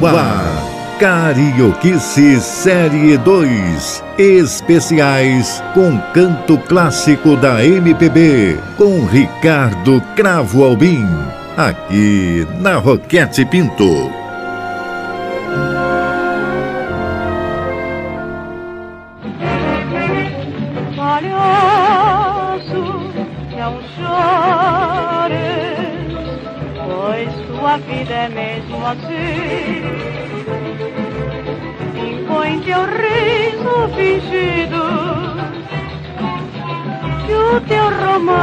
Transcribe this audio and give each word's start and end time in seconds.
No 0.00 0.06
ar, 0.06 0.96
Carioquice 0.98 2.40
Série 2.40 3.18
2. 3.18 4.02
Especiais 4.16 5.62
com 5.74 5.98
canto 6.14 6.56
clássico 6.56 7.36
da 7.36 7.62
MPB. 7.62 8.58
Com 8.78 9.04
Ricardo 9.04 10.00
Cravo 10.16 10.64
Albim. 10.64 11.06
Aqui 11.54 12.46
na 12.60 12.76
Roquete 12.76 13.44
Pinto. 13.44 14.19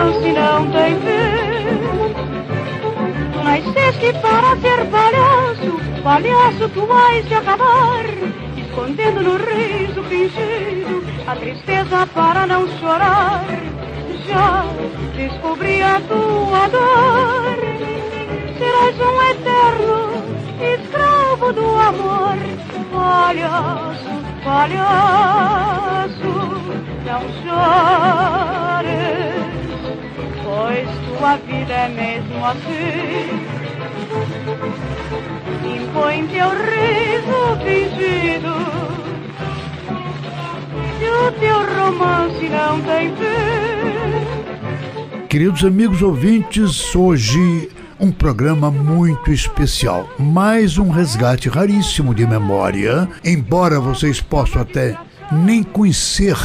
Romance 0.07 0.31
não 0.31 0.71
tem. 0.71 0.97
Tu 3.34 3.43
nasceste 3.43 4.13
para 4.21 4.55
ser 4.57 4.85
palhaço, 4.85 5.80
palhaço 6.03 6.70
tu 6.70 6.85
vais 6.85 7.27
te 7.27 7.33
acabar, 7.33 8.05
escondendo 8.58 9.22
no 9.22 9.38
riso 9.38 10.03
fingido 10.03 11.03
a 11.28 11.35
tristeza 11.35 12.08
para 12.08 12.47
não 12.47 12.67
chorar. 12.80 13.45
Já 14.28 14.66
descobri 15.16 15.81
a 15.81 16.02
tua 16.02 16.67
dor, 16.67 17.58
serás 18.58 19.00
um 19.00 19.22
eterno 19.31 20.23
escravo 20.61 21.53
do 21.53 21.66
amor, 21.80 22.38
palhaço, 22.91 24.09
palhaço, 24.44 26.31
não 27.05 27.22
chores 27.41 29.36
pois 30.58 30.89
tua 31.19 31.38
vida 31.38 31.73
é 31.73 31.89
mesmo 31.89 32.44
assim. 32.45 33.45
Impõe 35.63 36.27
teu 36.27 36.50
riso 36.50 37.58
fingido, 37.63 38.55
se 40.97 41.08
o 41.09 41.31
teu 41.33 41.59
romance 41.75 42.50
não 42.50 42.81
tem 42.81 43.16
fim. 43.16 43.28
Queridos 45.28 45.63
amigos 45.63 46.02
ouvintes, 46.02 46.95
hoje 46.95 47.69
um 48.00 48.11
programa 48.11 48.72
muito 48.72 49.31
especial, 49.31 50.09
mais 50.17 50.78
um 50.80 50.89
resgate 50.89 51.50
raríssimo 51.50 52.16
de 52.16 52.25
memória, 52.25 53.08
embora 53.23 53.80
vocês 53.80 54.22
possam 54.22 54.61
até 54.61 54.97
nem 55.31 55.61
conhecer 55.61 56.38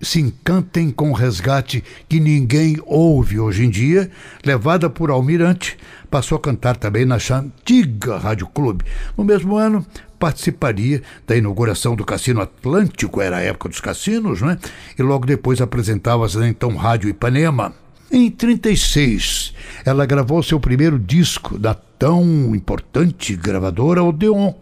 Se 0.01 0.19
encantem 0.19 0.91
com 0.91 1.09
o 1.09 1.13
resgate 1.13 1.83
que 2.07 2.19
ninguém 2.19 2.77
ouve 2.85 3.39
hoje 3.39 3.65
em 3.65 3.69
dia, 3.69 4.11
levada 4.45 4.89
por 4.89 5.09
Almirante, 5.09 5.77
passou 6.11 6.37
a 6.37 6.41
cantar 6.41 6.75
também 6.75 7.05
na 7.05 7.15
antiga 7.15 8.17
Rádio 8.17 8.47
Clube. 8.47 8.85
No 9.17 9.23
mesmo 9.23 9.55
ano, 9.55 9.85
participaria 10.19 11.01
da 11.25 11.35
inauguração 11.35 11.95
do 11.95 12.05
Cassino 12.05 12.41
Atlântico, 12.41 13.21
era 13.21 13.37
a 13.37 13.41
época 13.41 13.69
dos 13.69 13.79
cassinos, 13.79 14.41
né? 14.41 14.57
E 14.97 15.01
logo 15.01 15.25
depois 15.25 15.61
apresentava-se 15.61 16.37
na 16.37 16.47
então 16.47 16.75
Rádio 16.75 17.09
Ipanema. 17.09 17.73
Em 18.11 18.29
36, 18.29 19.54
ela 19.85 20.05
gravou 20.05 20.41
seu 20.41 20.59
primeiro 20.59 20.97
disco 20.97 21.59
da 21.59 21.75
tão 21.97 22.55
importante 22.55 23.35
gravadora 23.35 24.03
Odeon. 24.03 24.53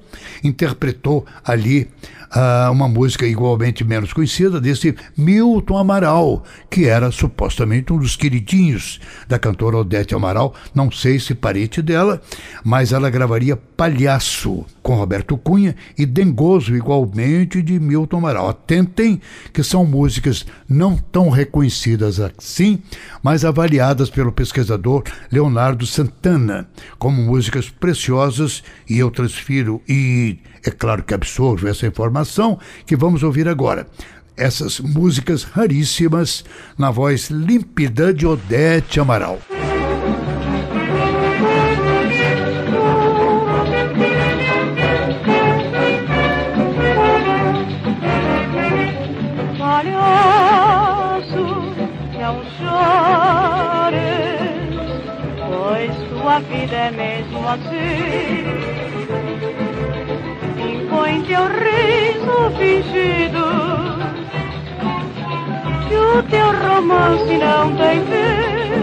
Interpretou 0.43 1.25
ali 1.43 1.89
uh, 2.33 2.71
uma 2.71 2.87
música 2.87 3.25
igualmente 3.25 3.83
menos 3.83 4.11
conhecida 4.11 4.59
desse 4.59 4.95
Milton 5.15 5.77
Amaral, 5.77 6.43
que 6.69 6.85
era 6.85 7.11
supostamente 7.11 7.93
um 7.93 7.99
dos 7.99 8.15
queridinhos 8.15 8.99
da 9.27 9.37
cantora 9.39 9.77
Odete 9.77 10.15
Amaral, 10.15 10.53
não 10.73 10.91
sei 10.91 11.19
se 11.19 11.33
parente 11.35 11.81
dela, 11.81 12.21
mas 12.63 12.91
ela 12.91 13.09
gravaria 13.09 13.55
Palhaço 13.55 14.65
com 14.81 14.95
Roberto 14.95 15.37
Cunha 15.37 15.75
e 15.97 16.05
Dengoso 16.05 16.75
igualmente 16.75 17.61
de 17.61 17.79
Milton 17.79 18.17
Amaral. 18.17 18.49
Atentem 18.49 19.21
que 19.51 19.63
são 19.63 19.85
músicas 19.85 20.45
não 20.67 20.97
tão 20.97 21.29
reconhecidas 21.29 22.19
assim, 22.19 22.79
mas 23.21 23.45
avaliadas 23.45 24.09
pelo 24.09 24.31
pesquisador 24.31 25.03
Leonardo 25.31 25.85
Santana 25.85 26.67
como 26.97 27.22
músicas 27.23 27.69
preciosas 27.69 28.63
e 28.89 28.99
eu 28.99 29.09
transfiro 29.09 29.81
e 29.87 30.37
é 30.63 30.71
claro 30.71 31.03
que 31.03 31.13
absorvo 31.13 31.67
essa 31.67 31.87
informação 31.87 32.59
que 32.85 32.95
vamos 32.95 33.23
ouvir 33.23 33.47
agora. 33.47 33.87
Essas 34.35 34.79
músicas 34.79 35.43
raríssimas 35.43 36.43
na 36.77 36.91
voz 36.91 37.29
límpida 37.29 38.13
de 38.13 38.25
Odete 38.25 38.99
Amaral. 38.99 39.39
A 56.33 56.39
vida 56.39 56.75
é 56.75 56.91
mesmo 56.91 57.47
assim 57.47 58.83
põe 60.89 61.21
teu 61.23 61.43
riso 61.47 62.51
fingido 62.57 63.45
que 65.87 65.95
o 65.95 66.23
teu 66.23 66.47
romance 66.51 67.37
não 67.37 67.75
tem 67.75 68.01
fim. 68.05 68.73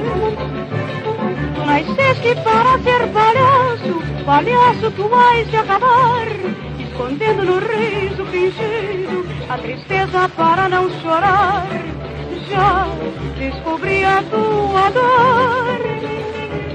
Nasceste 1.67 2.35
para 2.43 2.79
ser 2.81 3.07
palhaço, 3.09 4.03
palhaço 4.25 4.91
tu 4.97 5.09
vais 5.09 5.49
te 5.49 5.57
acabar, 5.57 6.27
escondendo 6.79 7.45
no 7.45 7.59
riso 7.59 8.25
fingido 8.27 9.27
a 9.49 9.59
tristeza 9.59 10.29
para 10.37 10.69
não 10.69 10.91
chorar. 11.01 11.67
Já 12.49 12.87
descobri 13.39 14.05
a 14.05 14.23
tua 14.25 14.91
dor, 14.91 15.81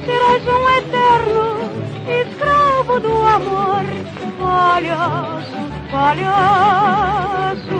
serás 0.06 0.48
um 0.48 0.70
eterno 0.70 1.46
escravo 2.08 3.00
do 3.00 3.14
amor 3.28 3.86
palhaço, 4.40 5.58
palhaço, 5.92 7.80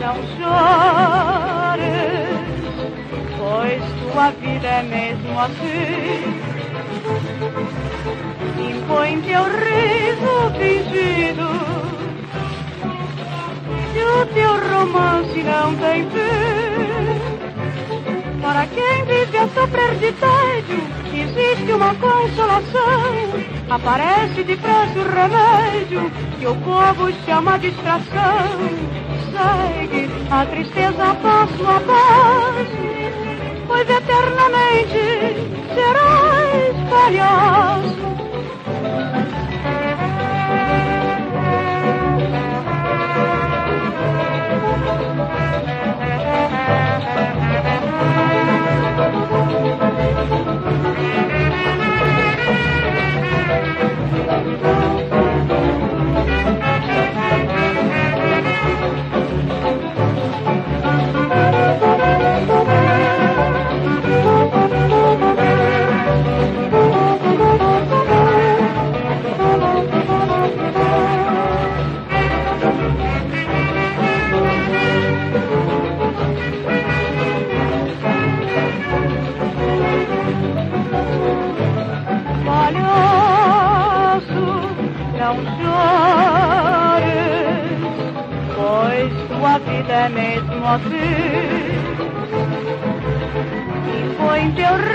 não 0.00 0.16
chores, 0.36 1.82
pois 3.38 3.82
tua 4.00 4.30
vida 4.30 4.68
é 4.68 4.82
mesmo 4.82 5.40
assim. 5.40 6.22
Impõe 8.70 9.20
teu 9.20 9.44
riso 9.44 10.34
fingido, 10.58 11.48
se 13.92 14.02
o 14.02 14.26
teu 14.26 14.52
romance 14.70 15.42
não 15.42 15.74
tem 15.76 16.08
fim. 16.10 16.61
Para 18.62 18.70
quem 18.76 19.04
vive 19.06 19.38
a 19.38 19.48
sofrer 19.48 19.96
de 19.96 20.12
tédio 20.12 20.78
existe 21.12 21.72
uma 21.72 21.92
consolação. 21.96 23.10
Aparece 23.68 24.44
depressa 24.44 25.00
o 25.00 25.02
remédio 25.02 26.12
que 26.38 26.46
o 26.46 26.54
povo 26.54 27.12
chama 27.26 27.58
distração. 27.58 28.60
Segue 29.32 30.08
a 30.30 30.46
tristeza 30.46 31.12
passo 31.16 31.66
a 31.66 31.80
passo, 31.80 32.76
pois 33.66 33.90
eternamente 33.90 35.00
serás 35.74 36.76
palhaço. 36.88 38.31
me 90.62 90.68
ouvir. 90.68 91.82
E 93.88 94.16
foi 94.16 94.40
em 94.40 94.52
teu 94.52 94.91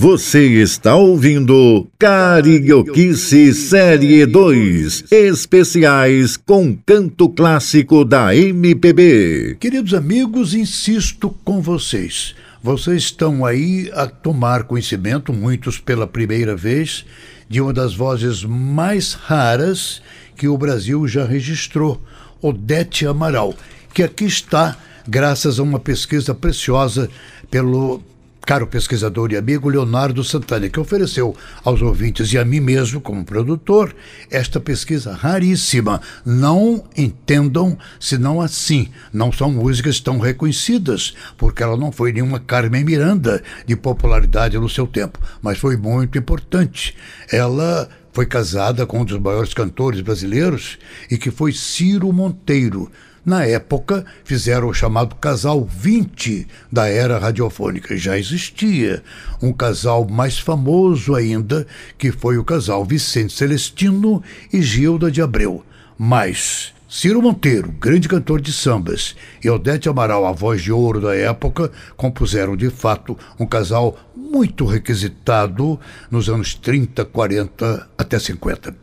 Você 0.00 0.46
está 0.62 0.94
ouvindo 0.94 1.88
Carioquice 1.98 3.52
Série 3.52 4.24
2, 4.24 5.06
especiais 5.10 6.36
com 6.36 6.72
canto 6.86 7.28
clássico 7.28 8.04
da 8.04 8.32
MPB. 8.32 9.56
Queridos 9.58 9.94
amigos, 9.94 10.54
insisto 10.54 11.34
com 11.44 11.60
vocês. 11.60 12.36
Vocês 12.62 13.02
estão 13.02 13.44
aí 13.44 13.90
a 13.92 14.06
tomar 14.06 14.62
conhecimento, 14.62 15.32
muitos 15.32 15.80
pela 15.80 16.06
primeira 16.06 16.54
vez, 16.54 17.04
de 17.48 17.60
uma 17.60 17.72
das 17.72 17.92
vozes 17.92 18.44
mais 18.44 19.14
raras 19.14 20.00
que 20.36 20.46
o 20.46 20.56
Brasil 20.56 21.08
já 21.08 21.24
registrou, 21.24 22.00
Odete 22.40 23.04
Amaral, 23.04 23.52
que 23.92 24.04
aqui 24.04 24.26
está 24.26 24.76
graças 25.08 25.58
a 25.58 25.62
uma 25.64 25.80
pesquisa 25.80 26.32
preciosa 26.32 27.10
pelo 27.50 28.00
caro 28.48 28.66
pesquisador 28.66 29.30
e 29.30 29.36
amigo 29.36 29.68
Leonardo 29.68 30.24
Santana, 30.24 30.70
que 30.70 30.80
ofereceu 30.80 31.36
aos 31.62 31.82
ouvintes 31.82 32.32
e 32.32 32.38
a 32.38 32.46
mim 32.46 32.60
mesmo, 32.60 32.98
como 32.98 33.22
produtor, 33.22 33.94
esta 34.30 34.58
pesquisa 34.58 35.12
raríssima. 35.12 36.00
Não 36.24 36.82
entendam 36.96 37.76
senão 38.00 38.40
assim. 38.40 38.88
Não 39.12 39.30
são 39.30 39.52
músicas 39.52 40.00
tão 40.00 40.18
reconhecidas, 40.18 41.14
porque 41.36 41.62
ela 41.62 41.76
não 41.76 41.92
foi 41.92 42.10
nenhuma 42.10 42.40
Carmen 42.40 42.84
Miranda 42.84 43.42
de 43.66 43.76
popularidade 43.76 44.56
no 44.56 44.66
seu 44.66 44.86
tempo, 44.86 45.18
mas 45.42 45.58
foi 45.58 45.76
muito 45.76 46.16
importante. 46.16 46.96
Ela 47.30 47.86
foi 48.14 48.24
casada 48.24 48.86
com 48.86 49.00
um 49.00 49.04
dos 49.04 49.20
maiores 49.20 49.52
cantores 49.52 50.00
brasileiros 50.00 50.78
e 51.10 51.18
que 51.18 51.30
foi 51.30 51.52
Ciro 51.52 52.10
Monteiro 52.14 52.90
na 53.28 53.44
época, 53.44 54.04
fizeram 54.24 54.68
o 54.68 54.74
chamado 54.74 55.14
casal 55.16 55.64
20 55.64 56.48
da 56.72 56.88
era 56.88 57.18
radiofônica. 57.18 57.96
Já 57.96 58.18
existia 58.18 59.02
um 59.42 59.52
casal 59.52 60.08
mais 60.08 60.38
famoso 60.38 61.14
ainda, 61.14 61.66
que 61.98 62.10
foi 62.10 62.38
o 62.38 62.44
casal 62.44 62.84
Vicente 62.84 63.34
Celestino 63.34 64.22
e 64.50 64.62
Gilda 64.62 65.10
de 65.10 65.20
Abreu. 65.20 65.62
Mas 65.98 66.72
Ciro 66.88 67.20
Monteiro, 67.20 67.70
grande 67.70 68.08
cantor 68.08 68.40
de 68.40 68.50
sambas, 68.50 69.14
e 69.44 69.50
Odete 69.50 69.90
Amaral, 69.90 70.24
a 70.24 70.32
voz 70.32 70.62
de 70.62 70.72
ouro 70.72 71.02
da 71.02 71.14
época, 71.14 71.70
compuseram 71.98 72.56
de 72.56 72.70
fato 72.70 73.14
um 73.38 73.44
casal 73.44 73.98
muito 74.16 74.64
requisitado 74.64 75.78
nos 76.10 76.30
anos 76.30 76.54
30, 76.54 77.04
40 77.04 77.88
até 77.98 78.18
50. 78.18 78.74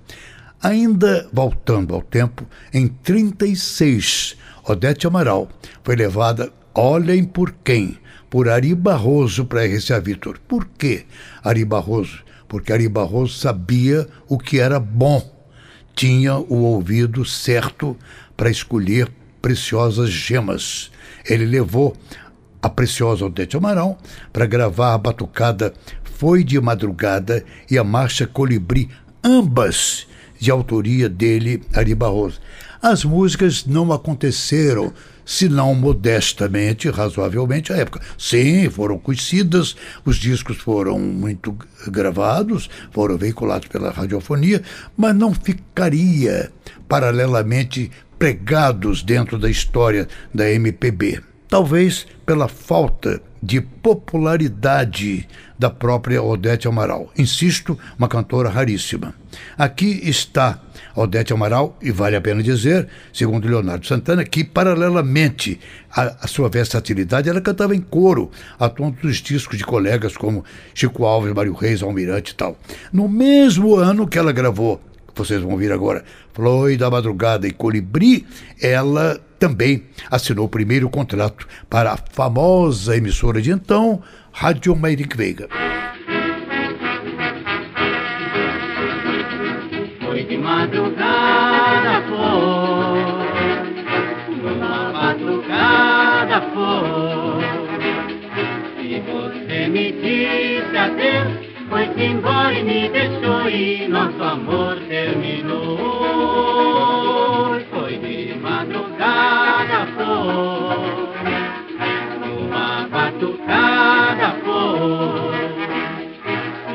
Ainda 0.65 1.29
voltando 1.31 1.93
ao 1.93 2.01
tempo, 2.01 2.43
em 2.73 2.87
36, 2.87 4.35
Odete 4.67 5.05
Amaral 5.05 5.47
foi 5.83 5.95
levada, 5.95 6.51
olhem 6.73 7.23
por 7.23 7.51
quem, 7.63 7.99
por 8.31 8.49
Ari 8.49 8.73
Barroso 8.73 9.45
para 9.45 9.63
RCA 9.63 9.99
Vitor. 9.99 10.39
Por 10.47 10.65
que 10.65 11.05
Ari 11.43 11.63
Barroso? 11.63 12.23
Porque 12.47 12.73
Ari 12.73 12.89
Barroso 12.89 13.37
sabia 13.37 14.07
o 14.27 14.39
que 14.39 14.59
era 14.59 14.79
bom, 14.79 15.21
tinha 15.93 16.35
o 16.35 16.63
ouvido 16.63 17.23
certo 17.23 17.95
para 18.35 18.49
escolher 18.49 19.07
preciosas 19.43 20.09
gemas. 20.09 20.89
Ele 21.29 21.45
levou 21.45 21.95
a 22.59 22.69
preciosa 22.71 23.23
Odete 23.23 23.55
Amaral 23.55 23.99
para 24.33 24.47
gravar 24.47 24.95
a 24.95 24.97
batucada 24.97 25.75
Foi 26.03 26.43
de 26.43 26.59
Madrugada 26.59 27.45
e 27.69 27.77
a 27.77 27.83
Marcha 27.83 28.25
Colibri, 28.25 28.89
ambas 29.23 30.07
de 30.39 30.51
autoria 30.51 31.09
dele, 31.09 31.61
Ari 31.73 31.95
Barroso. 31.95 32.39
As 32.81 33.03
músicas 33.03 33.65
não 33.65 33.91
aconteceram, 33.91 34.93
senão 35.25 35.73
modestamente, 35.73 36.89
razoavelmente, 36.89 37.73
à 37.73 37.77
época. 37.77 37.99
Sim, 38.17 38.69
foram 38.69 38.99
conhecidas, 38.99 39.75
os 40.05 40.17
discos 40.17 40.57
foram 40.57 40.99
muito 40.99 41.57
gravados, 41.87 42.69
foram 42.91 43.17
veiculados 43.17 43.67
pela 43.67 43.91
radiofonia, 43.91 44.61
mas 44.95 45.15
não 45.15 45.33
ficaria 45.33 46.51
paralelamente 46.87 47.91
pregados 48.19 49.01
dentro 49.01 49.37
da 49.37 49.49
história 49.49 50.07
da 50.33 50.49
MPB. 50.51 51.21
Talvez 51.55 52.05
pela 52.25 52.49
falta 52.49 53.21
de 53.41 53.61
popularidade 53.61 55.25
da 55.57 55.69
própria 55.69 56.21
Odete 56.21 56.67
Amaral. 56.67 57.09
Insisto, 57.17 57.79
uma 57.97 58.09
cantora 58.09 58.49
raríssima. 58.49 59.15
Aqui 59.57 60.01
está 60.03 60.59
Odete 60.93 61.31
Amaral, 61.31 61.77
e 61.81 61.91
vale 61.91 62.17
a 62.17 62.19
pena 62.19 62.43
dizer, 62.43 62.89
segundo 63.13 63.47
Leonardo 63.47 63.87
Santana, 63.87 64.25
que 64.25 64.43
paralelamente 64.43 65.57
à, 65.89 66.27
sua 66.27 66.49
versatilidade, 66.49 67.29
ela 67.29 67.39
cantava 67.39 67.73
em 67.73 67.79
coro, 67.79 68.29
atuando 68.59 68.97
nos 69.03 69.21
discos 69.21 69.57
de 69.57 69.63
colegas 69.63 70.17
como 70.17 70.43
Chico 70.73 71.05
Alves, 71.05 71.33
Mário 71.33 71.53
Reis, 71.53 71.81
Almirante 71.81 72.33
e 72.33 72.35
tal. 72.35 72.57
No 72.91 73.07
mesmo 73.07 73.77
ano 73.77 74.05
que 74.05 74.19
ela 74.19 74.33
gravou 74.33 74.81
vocês 75.15 75.41
vão 75.41 75.51
ouvir 75.51 75.71
agora, 75.71 76.03
Floi 76.33 76.77
da 76.77 76.89
Madrugada 76.89 77.47
e 77.47 77.51
Colibri, 77.51 78.25
ela 78.61 79.19
também 79.39 79.83
assinou 80.09 80.45
o 80.45 80.49
primeiro 80.49 80.89
contrato 80.89 81.47
para 81.69 81.93
a 81.93 81.97
famosa 81.97 82.95
emissora 82.97 83.41
de 83.41 83.51
então, 83.51 84.01
Rádio 84.31 84.75
Meirinck 84.75 85.15
Veiga. 85.15 85.47
De 90.27 90.37
madrugada 90.37 91.24
Foi-se 101.69 102.03
embora 102.03 102.53
e 102.53 102.63
me 102.63 102.89
deixou 102.89 103.49
e 103.49 103.87
nosso 103.87 104.23
amor 104.23 104.77
terminou. 104.87 105.77
Foi 107.71 107.97
de 107.97 108.35
madrugada, 108.39 109.87
foi. 109.95 111.05
Uma 112.39 112.87
batucada, 112.87 114.35
foi. 114.43 115.35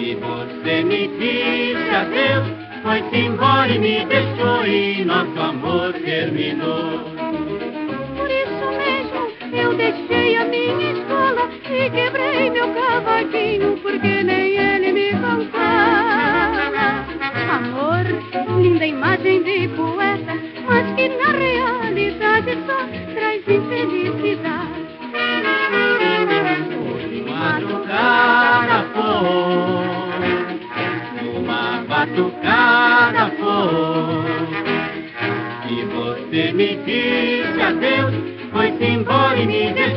E 0.02 0.14
você 0.16 0.82
me 0.82 1.08
disse 1.18 1.94
adeus. 1.94 2.60
Foi-se 2.82 3.16
embora 3.16 3.70
e 3.70 3.78
me 3.78 4.04
deixou 4.06 4.66
e 4.66 5.04
nosso 5.04 5.38
amor 5.38 5.92
terminou. 5.92 7.00
Por 8.16 8.30
isso 8.30 8.66
mesmo 8.78 9.30
eu 9.52 9.74
deixei 9.76 10.36
a 10.36 10.44
minha 10.46 10.92
escola 10.92 11.48
e 11.64 11.90
quebrei 11.90 12.50
meu 12.50 12.72
cavadinho 12.74 13.76
porque 13.82 14.19
fazem 19.20 19.42
de 19.42 19.68
poeta, 19.68 20.34
mas 20.66 20.94
que 20.94 21.08
na 21.08 21.30
realidade 21.32 22.56
só 22.66 22.86
traz 23.14 23.46
infelicidade. 23.46 24.80
Hoje 26.80 27.22
madrugada 27.28 28.86
foi, 28.94 30.16
uma 31.36 31.84
batucada 31.86 33.30
foi, 33.38 34.48
e 35.70 35.84
você 35.84 36.52
me 36.52 36.76
disse 36.76 37.60
adeus, 37.60 38.14
foi-se 38.52 38.84
embora 38.84 39.38
e 39.38 39.46
me 39.46 39.72
deixou. 39.72 39.89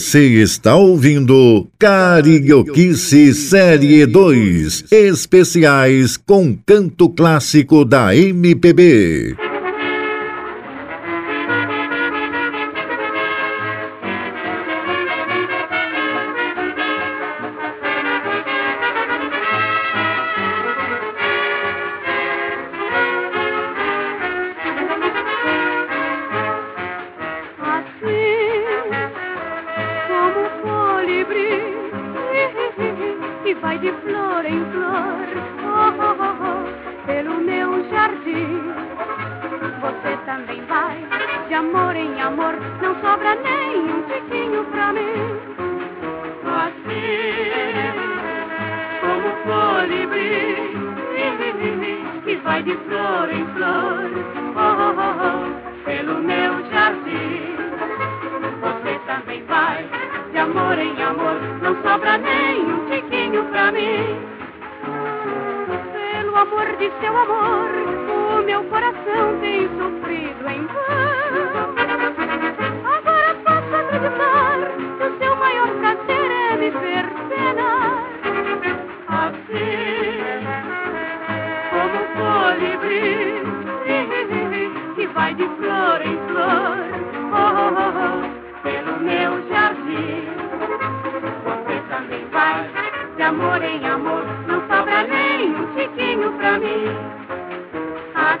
Você 0.00 0.40
está 0.40 0.76
ouvindo 0.76 1.68
Carioquice 1.78 3.34
Série 3.34 4.06
2, 4.06 4.86
especiais 4.90 6.16
com 6.16 6.56
canto 6.56 7.10
clássico 7.10 7.84
da 7.84 8.16
MPB. 8.16 9.49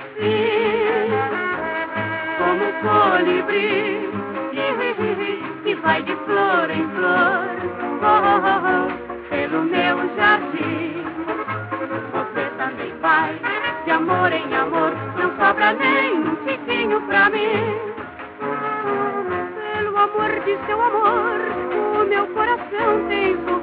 assim, 0.00 1.10
como 2.38 2.64
um 2.64 2.72
colibri, 2.82 4.10
que 5.62 5.74
vai 5.76 6.02
de 6.02 6.14
flor 6.16 6.70
em 6.70 6.88
flor, 6.90 7.46
oh, 8.02 8.20
oh, 8.30 8.48
oh, 8.66 9.28
pelo 9.28 9.62
meu 9.64 9.96
jardim. 10.16 11.04
Você 12.12 12.44
também 12.56 12.92
vai, 13.00 13.38
de 13.84 13.90
amor 13.90 14.32
em 14.32 14.54
amor, 14.54 14.92
não 15.16 15.30
sobra 15.36 15.72
nem 15.74 16.18
um 16.18 16.36
tiquinho 16.46 17.00
pra 17.02 17.30
mim. 17.30 17.78
Pelo 19.74 19.96
amor 19.96 20.40
de 20.44 20.58
seu 20.66 20.80
amor, 20.80 21.40
o 22.00 22.04
meu 22.06 22.26
coração 22.28 23.06
tem 23.08 23.36
sorriso. 23.44 23.59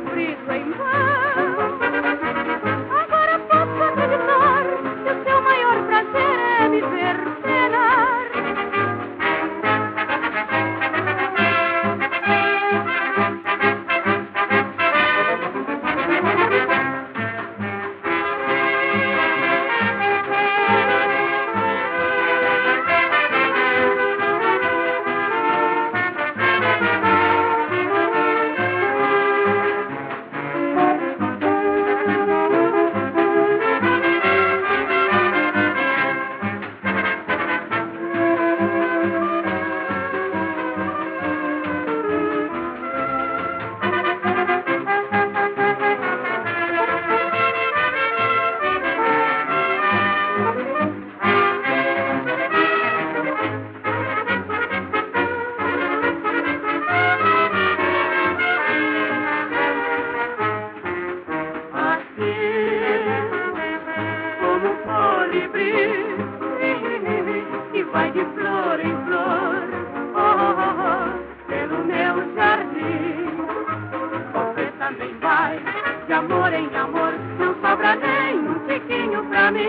Amor 76.18 76.52
em 76.54 76.76
amor, 76.76 77.14
não 77.38 77.54
sobra 77.62 77.96
nem 77.96 78.40
um 78.40 78.60
tiquinho 78.68 79.24
pra 79.30 79.52
mim. 79.52 79.64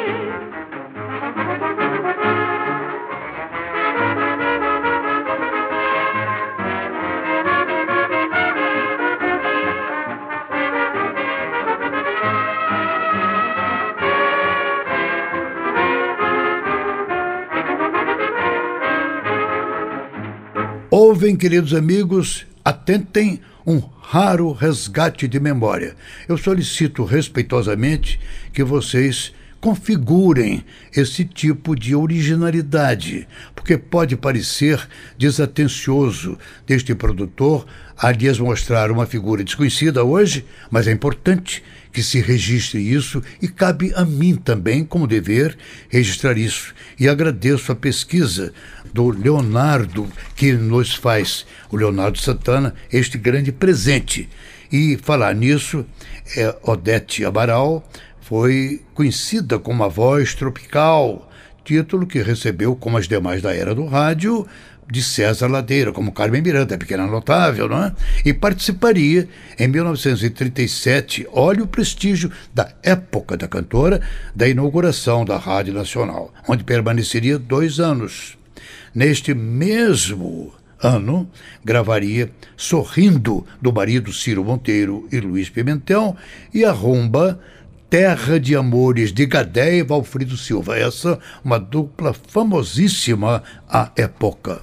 Ouvem, 20.90 21.37
queridos 21.37 21.75
amigos, 21.75 22.47
atentem 22.64 23.40
um 23.68 23.82
raro 24.00 24.50
resgate 24.52 25.28
de 25.28 25.38
memória. 25.38 25.94
Eu 26.26 26.38
solicito 26.38 27.04
respeitosamente 27.04 28.18
que 28.50 28.64
vocês 28.64 29.34
configurem 29.60 30.64
esse 30.96 31.22
tipo 31.22 31.76
de 31.76 31.94
originalidade, 31.94 33.28
porque 33.54 33.76
pode 33.76 34.16
parecer 34.16 34.80
desatencioso 35.18 36.38
deste 36.66 36.94
produtor 36.94 37.66
a 37.94 38.10
lhes 38.10 38.38
mostrar 38.38 38.90
uma 38.90 39.04
figura 39.04 39.45
desconhecida 39.45 40.02
hoje, 40.02 40.47
mas 40.71 40.86
é 40.86 40.93
importante 40.93 41.62
que 41.93 42.02
se 42.02 42.21
registre 42.21 42.80
isso 42.80 43.23
e 43.43 43.49
cabe 43.49 43.93
a 43.95 44.04
mim 44.04 44.36
também, 44.36 44.84
como 44.84 45.06
dever, 45.06 45.58
registrar 45.88 46.38
isso. 46.38 46.75
E 46.99 47.08
agradeço 47.08 47.73
a 47.73 47.76
pesquisa 47.76 48.52
do 48.92 49.10
Leonardo 49.10 50.06
que 50.34 50.52
nos 50.52 50.94
faz, 50.94 51.46
o 51.70 51.76
Leonardo 51.76 52.18
Santana, 52.18 52.74
este 52.92 53.18
grande 53.18 53.52
presente. 53.52 54.28
E 54.70 54.98
falar 55.02 55.34
nisso, 55.34 55.84
é, 56.36 56.54
Odete 56.62 57.24
Amaral 57.24 57.86
foi 58.20 58.82
conhecida 58.94 59.58
como 59.58 59.82
a 59.84 59.88
voz 59.88 60.34
tropical, 60.34 61.30
título 61.64 62.06
que 62.06 62.22
recebeu, 62.22 62.76
como 62.76 62.98
as 62.98 63.08
demais 63.08 63.42
da 63.42 63.54
era 63.54 63.74
do 63.74 63.86
rádio, 63.86 64.46
de 64.90 65.02
César 65.02 65.48
Ladeira, 65.48 65.92
como 65.92 66.12
Carmen 66.12 66.40
Miranda, 66.40 66.74
é 66.74 66.78
pequena 66.78 67.06
notável, 67.06 67.68
não 67.68 67.84
é? 67.84 67.92
E 68.24 68.32
participaria 68.32 69.28
em 69.58 69.68
1937, 69.68 71.26
olha 71.30 71.62
o 71.62 71.66
prestígio 71.66 72.32
da 72.54 72.72
época 72.82 73.36
da 73.36 73.46
cantora, 73.46 74.00
da 74.34 74.48
inauguração 74.48 75.24
da 75.24 75.36
Rádio 75.36 75.74
Nacional, 75.74 76.32
onde 76.48 76.64
permaneceria 76.64 77.38
dois 77.38 77.78
anos. 77.78 78.37
Neste 78.99 79.32
mesmo 79.32 80.52
ano, 80.82 81.30
gravaria 81.65 82.32
Sorrindo, 82.56 83.47
do 83.63 83.73
marido 83.73 84.13
Ciro 84.13 84.43
Monteiro 84.43 85.06
e 85.13 85.21
Luiz 85.21 85.49
Pimentel, 85.49 86.17
e 86.52 86.65
a 86.65 86.73
rumba 86.73 87.39
Terra 87.89 88.41
de 88.41 88.56
Amores 88.56 89.13
de 89.13 89.25
Gadé 89.25 89.76
e 89.76 89.84
Valfrido 89.84 90.37
Silva. 90.37 90.76
Essa, 90.76 91.17
uma 91.45 91.61
dupla 91.61 92.13
famosíssima 92.13 93.45
à 93.69 93.93
época. 93.95 94.63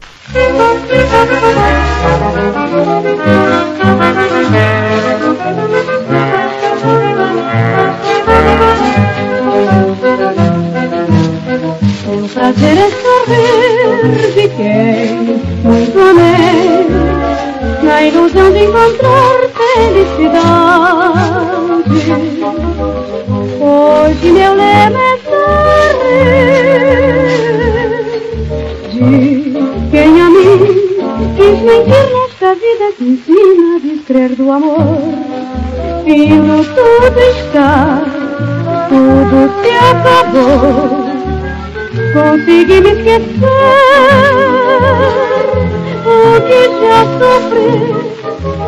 O 12.06 12.28
prazer 12.28 12.78
é 12.78 12.89
sorrir 12.89 13.64
de 14.13 14.48
quem 14.50 15.41
muito 15.63 16.00
amei, 16.00 16.88
na 17.82 18.04
ilusão 18.04 18.52
de 18.52 18.65
encontrar 18.65 19.50
felicidade. 19.56 20.46
Hoje 23.60 24.32
meu 24.32 24.54
lema 24.54 25.00
é 25.00 25.18
sorrir 25.26 25.86
de 28.91 29.89
quem 29.89 30.22
a 30.22 30.30
mim 30.30 30.58
quis 31.36 31.60
mentir 31.62 32.08
nesta 32.13 32.54
vida 32.54 32.86
que 32.98 33.04
ensina 33.06 33.76
a 33.76 33.80
descrer 33.80 34.36
do 34.36 34.52
amor. 34.52 35.02
Fino 36.04 36.63
tudo 36.63 37.20
está, 37.20 38.04
tudo 38.88 39.38
se 39.63 39.72
acabou. 39.72 41.05
Consegui 42.15 42.80
me 42.80 42.91
esquecer 42.91 43.49
o 46.06 46.39
que 46.47 46.62
já 46.80 47.01
sofri 47.19 47.71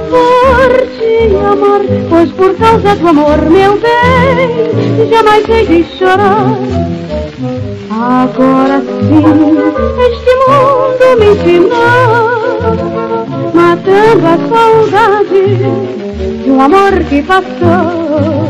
por 0.10 0.70
te 0.98 1.12
amar, 1.34 1.84
pois 2.10 2.30
por 2.34 2.52
causa 2.58 2.96
do 2.96 3.08
amor, 3.08 3.40
meu 3.50 3.80
bem, 3.80 5.08
jamais 5.10 5.48
hei 5.48 5.66
de 5.66 5.86
chorar. 5.98 6.58
Agora 7.90 8.82
sim, 8.82 9.24
este 10.10 10.32
mundo 10.44 11.06
me 11.18 11.28
ensinou, 11.32 12.26
matando 13.54 14.28
a 14.28 14.38
saudade 14.50 15.44
de 16.44 16.52
um 16.52 16.60
amor 16.60 16.94
que 17.06 17.22
passou. 17.22 18.46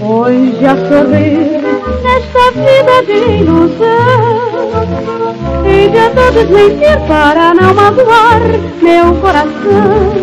Hoje 0.00 0.64
a 0.64 0.76
sorrir 0.88 1.63
nesta 2.04 2.50
vida 2.52 3.02
de 3.06 3.18
ilusão. 3.40 4.84
E 5.66 5.88
de 5.88 5.98
a 5.98 6.10
todos 6.10 6.48
mentir 6.50 7.00
para 7.08 7.54
não 7.54 7.74
magoar 7.74 8.40
meu 8.82 9.14
coração. 9.20 10.14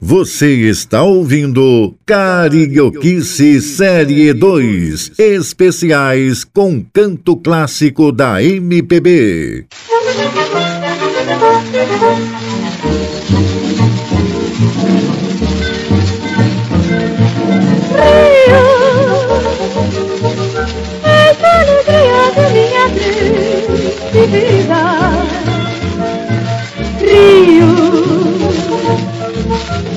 Você 0.00 0.68
está 0.68 1.02
ouvindo 1.02 1.94
Carioquice 2.06 3.60
Série 3.60 4.32
2, 4.32 5.12
especiais 5.18 6.44
com 6.44 6.84
canto 6.92 7.36
clássico 7.36 8.12
da 8.12 8.42
MPB. 8.42 9.66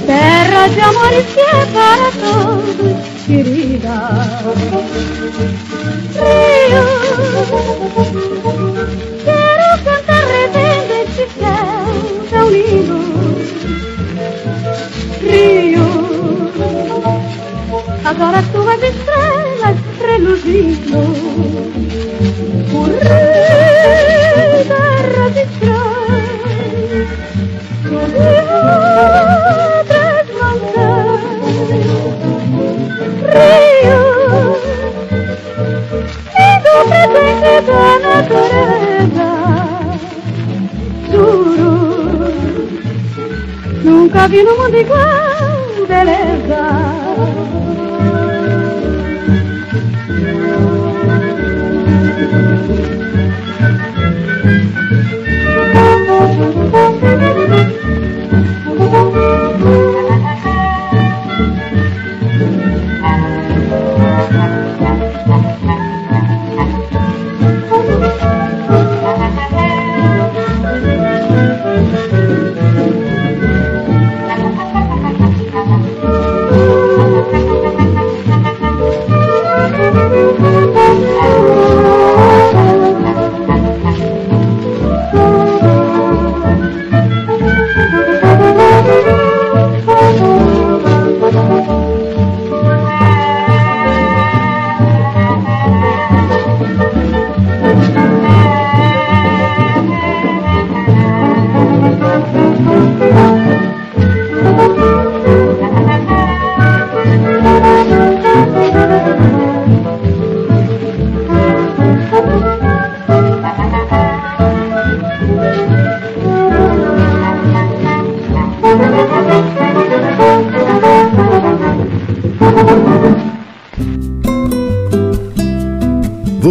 Terra 0.06 0.68
de 0.68 0.82
amor 0.82 1.14
e 1.14 1.24
que 1.24 1.40
é 1.40 1.66
para 1.74 2.12
todos 2.22 3.16
querida. 3.26 3.96
Rio, 6.14 6.86
quero 9.24 9.68
cantar 9.84 10.26
revendo 10.28 10.94
este 11.04 11.26
céu 11.40 11.88
tão 12.30 12.46
lindo. 12.50 12.98
Rio, 15.22 15.88
agora 18.04 18.40
tuas 18.52 18.82
estrelas 18.84 19.78
reluzindo 20.00 21.02
por 22.72 22.90
terras 23.00 24.46
estranhas 24.66 25.25
Rio, 33.36 34.02
e 36.32 36.50
do 36.64 36.76
presente 36.90 37.54
da 37.68 37.88
natureza, 38.08 39.30
juro, 41.12 41.74
nunca 43.84 44.22
vi 44.30 44.40
no 44.44 44.54
mundo 44.58 44.78
igual 44.78 45.86
beleza. 45.88 46.64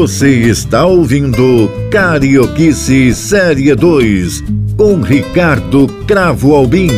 Você 0.06 0.50
está 0.50 0.84
ouvindo 0.84 1.66
Carioquice 1.90 3.14
Série 3.14 3.74
2 3.74 4.44
com 4.76 5.00
Ricardo 5.00 5.88
Cravo 6.06 6.54
Albim. 6.54 6.90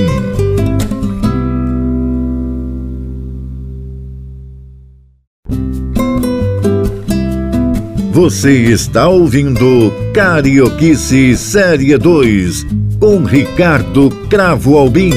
Você 8.10 8.64
está 8.72 9.06
ouvindo 9.06 9.92
Carioquice 10.12 11.36
Série 11.36 11.96
2 11.96 12.66
com 12.98 13.22
Ricardo 13.22 14.10
Cravo 14.28 14.76
Albim. 14.76 15.12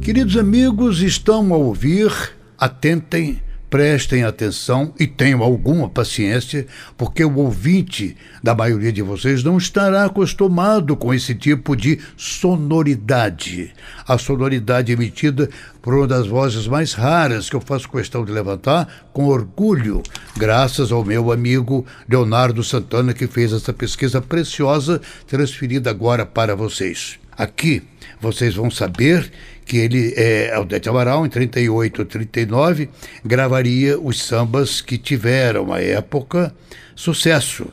Queridos 0.00 0.38
amigos, 0.38 1.02
estão 1.02 1.52
a 1.52 1.56
ouvir, 1.58 2.10
atentem, 2.58 3.44
prestem 3.76 4.24
atenção 4.24 4.94
e 4.98 5.06
tenham 5.06 5.42
alguma 5.42 5.86
paciência, 5.86 6.66
porque 6.96 7.22
o 7.22 7.36
ouvinte 7.36 8.16
da 8.42 8.54
maioria 8.54 8.90
de 8.90 9.02
vocês 9.02 9.44
não 9.44 9.58
estará 9.58 10.06
acostumado 10.06 10.96
com 10.96 11.12
esse 11.12 11.34
tipo 11.34 11.76
de 11.76 12.00
sonoridade. 12.16 13.70
A 14.08 14.16
sonoridade 14.16 14.92
emitida 14.92 15.50
por 15.82 15.92
uma 15.92 16.06
das 16.06 16.26
vozes 16.26 16.66
mais 16.66 16.94
raras 16.94 17.50
que 17.50 17.56
eu 17.56 17.60
faço 17.60 17.90
questão 17.90 18.24
de 18.24 18.32
levantar 18.32 19.06
com 19.12 19.26
orgulho, 19.26 20.02
graças 20.38 20.90
ao 20.90 21.04
meu 21.04 21.30
amigo 21.30 21.84
Leonardo 22.08 22.64
Santana, 22.64 23.12
que 23.12 23.26
fez 23.26 23.52
essa 23.52 23.74
pesquisa 23.74 24.22
preciosa 24.22 25.02
transferida 25.26 25.90
agora 25.90 26.24
para 26.24 26.56
vocês. 26.56 27.18
Aqui 27.36 27.82
vocês 28.18 28.54
vão 28.54 28.70
saber 28.70 29.30
que 29.66 29.78
ele, 29.78 30.14
é, 30.16 30.54
Aldete 30.54 30.88
Amaral, 30.88 31.26
em 31.26 31.28
38 31.28 32.04
39, 32.04 32.88
gravaria 33.24 33.98
os 33.98 34.22
sambas 34.22 34.80
que 34.80 34.96
tiveram, 34.96 35.72
à 35.72 35.82
época, 35.82 36.54
sucesso. 36.94 37.66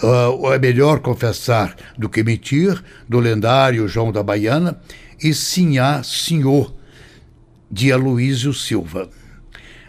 Uh, 0.00 0.52
é 0.52 0.58
melhor 0.60 1.00
confessar 1.00 1.74
do 1.96 2.08
que 2.08 2.22
mentir, 2.22 2.80
do 3.08 3.18
lendário 3.18 3.88
João 3.88 4.12
da 4.12 4.22
Baiana, 4.22 4.78
e 5.20 5.34
Sinhá 5.34 6.02
Senhor, 6.04 6.72
de 7.68 7.90
Aloísio 7.90 8.52
Silva. 8.52 9.08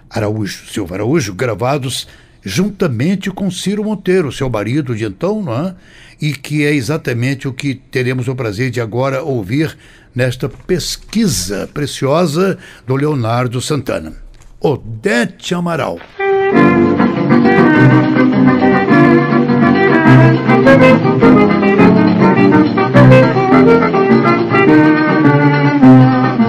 Araújo, 0.09 0.71
Silva 0.71 0.95
Araújo, 0.95 1.35
gravados 1.35 2.07
juntamente 2.41 3.29
com 3.29 3.51
Ciro 3.51 3.83
Monteiro, 3.83 4.31
seu 4.31 4.49
marido 4.49 4.95
de 4.95 5.05
então, 5.05 5.43
não 5.43 5.67
é? 5.67 5.75
e 6.21 6.33
que 6.33 6.65
é 6.65 6.73
exatamente 6.73 7.47
o 7.47 7.53
que 7.53 7.75
teremos 7.75 8.27
o 8.27 8.35
prazer 8.35 8.71
de 8.71 8.81
agora 8.81 9.23
ouvir 9.23 9.77
nesta 10.15 10.49
pesquisa 10.49 11.69
preciosa 11.73 12.57
do 12.85 12.95
Leonardo 12.95 13.61
Santana. 13.61 14.13
Odete 14.61 15.53
Amaral. 15.55 15.97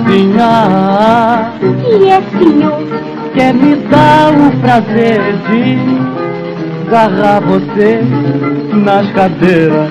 Sinha, 0.08 1.52
E 1.88 2.08
é 2.08 2.22
senhor, 2.38 2.80
quer 3.34 3.54
me 3.54 3.76
dar 3.88 4.32
o 4.32 4.50
prazer 4.60 5.20
de 5.48 5.76
agarrar 6.88 7.40
você 7.40 8.00
nas 8.84 9.10
cadeiras. 9.12 9.90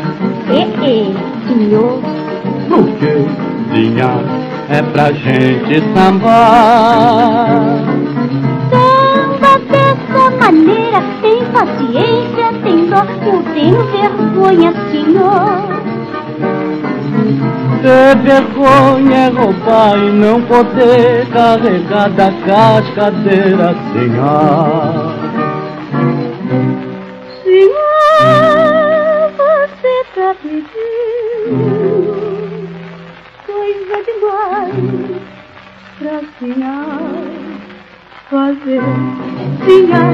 é, 0.49 0.62
é, 0.62 1.47
senhor, 1.47 1.99
Porque 2.67 3.25
É 3.71 4.82
pra 4.82 5.12
gente 5.12 5.82
sambar. 5.93 7.60
samba 8.71 9.60
dessa 9.69 10.29
maneira, 10.38 11.03
tem 11.21 11.45
paciência, 11.45 12.53
tem 12.63 12.88
dó, 12.88 13.03
eu 13.25 13.43
tenho 13.53 13.84
vergonha, 13.91 14.73
senhor. 14.91 15.79
Ter 17.82 18.17
vergonha 18.17 19.17
é 19.17 19.29
roubar 19.29 19.97
e 19.97 20.12
não 20.12 20.41
poder 20.41 21.27
carregar 21.32 22.10
da 22.10 22.32
cascadeira, 22.45 23.75
Sinha. 23.93 25.19
Senhor, 27.43 29.32
você 29.38 30.05
tá 30.15 30.36
pedindo 30.41 31.09
coisa 33.99 34.03
demais 34.03 34.73
pra 35.99 36.21
sonhar. 36.39 36.99
Fazer 38.29 38.81
sonhar 39.65 40.13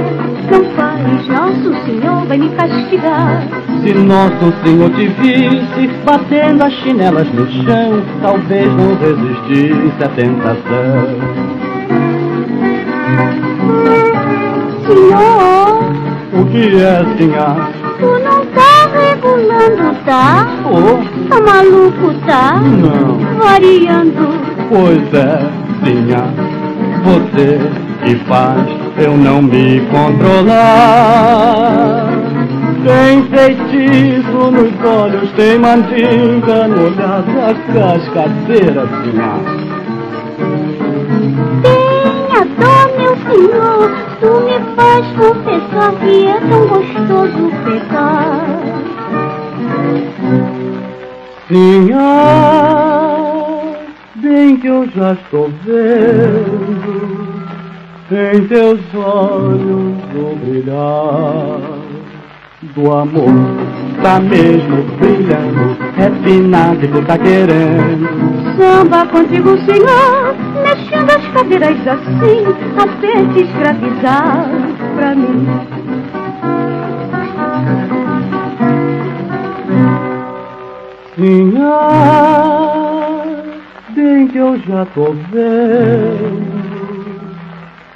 não 0.49 0.63
faz, 0.75 1.27
nosso 1.27 1.85
Senhor 1.85 2.25
vai 2.27 2.37
me 2.37 2.49
castigar. 2.55 3.43
Se 3.83 3.93
nosso 3.93 4.53
Senhor 4.63 4.89
te 4.91 5.07
visse 5.07 5.87
batendo 6.05 6.63
as 6.63 6.73
chinelas 6.75 7.27
no 7.33 7.45
chão, 7.65 8.01
talvez 8.21 8.67
não 8.73 8.95
resistisse 8.95 10.03
à 10.03 10.07
tentação. 10.09 11.15
Senhor, 14.87 15.83
O 16.33 16.45
que 16.45 16.75
é, 16.81 17.17
senhor? 17.17 17.69
tu 17.99 18.23
não 18.23 18.45
tá 18.45 19.04
regulando, 19.25 19.95
tá? 20.05 20.47
Oh, 20.65 21.03
Tá 21.29 21.41
maluco, 21.41 22.13
tá? 22.25 22.59
não. 22.61 23.17
Variando. 23.39 24.27
Pois 24.69 25.13
é, 25.13 25.39
senhor. 25.83 26.29
Você 27.03 27.59
que 28.03 28.15
faz 28.25 28.65
eu 28.97 29.15
não 29.17 29.41
me 29.41 29.81
controlar. 29.91 30.55
Tem 32.85 33.23
feitiço 33.23 34.51
nos 34.51 34.73
olhos, 34.87 35.31
tem 35.31 35.57
mandinga 35.59 36.67
no 36.67 36.85
olhar 36.85 37.23
da 37.23 37.53
cascadeira, 37.73 38.87
senhor. 38.87 39.41
Tenha 41.63 42.45
dó, 42.59 42.77
meu 42.97 43.15
senhor, 43.25 43.91
tu 44.19 44.31
me 44.45 44.57
faz 44.75 45.05
confessar 45.17 45.91
que 45.99 46.27
é 46.27 46.39
tão 46.47 46.61
gostoso 46.67 47.51
pecar. 47.65 48.45
Senhor, 51.47 51.95
bem 54.15 54.57
que 54.57 54.67
eu 54.67 54.87
já 54.95 55.13
estou 55.13 55.51
vendo 55.63 57.25
em 58.33 58.47
teus 58.47 58.79
olhos 58.95 59.93
o 60.15 60.35
brilhar 60.43 61.59
do 62.73 62.91
amor. 62.91 63.29
Tá 64.01 64.19
mesmo 64.19 64.83
brilhando, 64.99 65.77
é 65.97 66.09
que 66.75 66.87
tu 66.87 67.01
tá 67.03 67.17
querendo. 67.17 68.55
Samba 68.57 69.05
contigo, 69.07 69.57
senhor, 69.59 70.35
mexendo 70.63 71.09
as 71.11 71.27
cadeiras 71.27 71.87
assim, 71.87 72.45
até 72.77 73.25
te 73.33 73.41
escravizar 73.43 74.49
pra 74.95 75.15
mim. 75.15 75.74
Senhor, 81.15 81.63
bem 83.95 84.27
que 84.27 84.37
eu 84.37 84.59
já 84.67 84.85
tô 84.93 85.13
vendo 85.31 86.45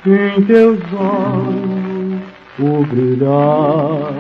em 0.06 0.42
teus 0.44 0.80
olhos 0.94 2.22
o 2.60 2.86
brilhar 2.86 4.14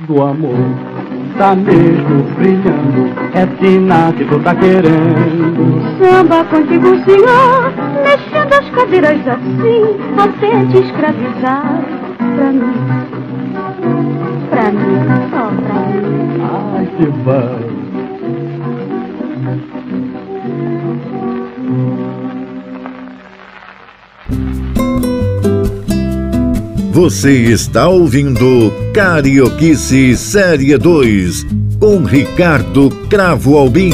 do 0.00 0.22
amor. 0.22 0.56
Tá 1.36 1.54
mesmo 1.54 2.22
brilhando, 2.36 3.12
é 3.34 3.46
sinal 3.62 4.12
que 4.14 4.24
tu 4.24 4.38
tá 4.40 4.54
querendo. 4.54 5.82
Samba 5.98 6.44
contigo, 6.44 6.96
senhor, 7.04 7.72
mexendo 8.02 8.54
as 8.54 8.70
cadeiras 8.70 9.28
assim, 9.28 9.98
até 10.18 10.64
te 10.64 10.78
escravizar 10.78 11.82
pra 12.36 12.52
mim. 12.52 12.72
Pra 14.48 14.70
mim, 14.72 14.96
só 15.30 15.44
pra 15.66 15.78
mim. 15.90 16.40
Ai, 16.74 16.86
que 16.96 17.06
bom. 17.06 17.71
Você 26.92 27.32
está 27.44 27.88
ouvindo 27.88 28.70
Carioquice 28.92 30.14
Série 30.14 30.76
2 30.76 31.46
com 31.80 32.04
Ricardo 32.04 32.90
Cravo 33.08 33.56
Albim. 33.56 33.92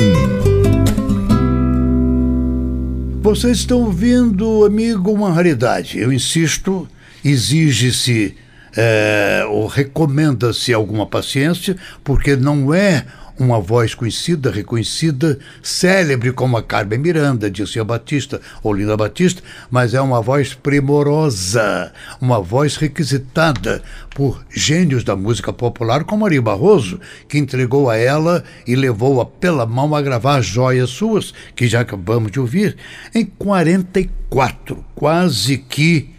Vocês 3.23 3.59
estão 3.59 3.83
ouvindo, 3.83 4.65
amigo, 4.65 5.13
uma 5.13 5.33
raridade. 5.33 5.97
Eu 5.97 6.13
insisto, 6.13 6.89
exige-se 7.25 8.35
é, 8.77 9.45
ou 9.49 9.69
recomenda-se 9.69 10.75
alguma 10.75 11.07
paciência, 11.07 11.77
porque 12.03 12.35
não 12.35 12.75
é 12.75 13.07
uma 13.38 13.61
voz 13.61 13.94
conhecida, 13.94 14.51
reconhecida, 14.51 15.38
célebre 15.62 16.33
como 16.33 16.57
a 16.57 16.62
Carmen 16.62 16.98
Miranda, 16.98 17.51
Dirceu 17.51 17.85
Batista 17.85 18.40
ou 18.62 18.74
Linda 18.74 18.96
Batista, 18.96 19.42
mas 19.70 19.94
é 19.94 20.01
uma 20.01 20.20
voz 20.20 20.55
primorosa, 20.55 21.92
uma 22.20 22.40
voz 22.40 22.77
requisitada 22.77 23.83
por 24.11 24.44
gênios 24.51 25.05
da 25.05 25.14
música 25.14 25.53
popular 25.53 26.05
como 26.05 26.27
Ari 26.27 26.40
Barroso, 26.40 27.01
que 27.29 27.38
entregou 27.38 27.88
a 27.88 27.96
ela 27.96 28.42
e 28.66 28.74
levou-a 28.74 29.24
pela 29.24 29.64
mão 29.64 29.94
a 29.94 30.03
gravar 30.03 30.40
joias 30.40 30.90
suas, 30.90 31.33
que 31.55 31.68
já 31.68 31.81
acabamos 31.81 32.33
de 32.33 32.40
ouvir, 32.40 32.77
em 33.14 33.24
44, 33.24 34.85
quase 34.94 35.59
que 35.59 36.11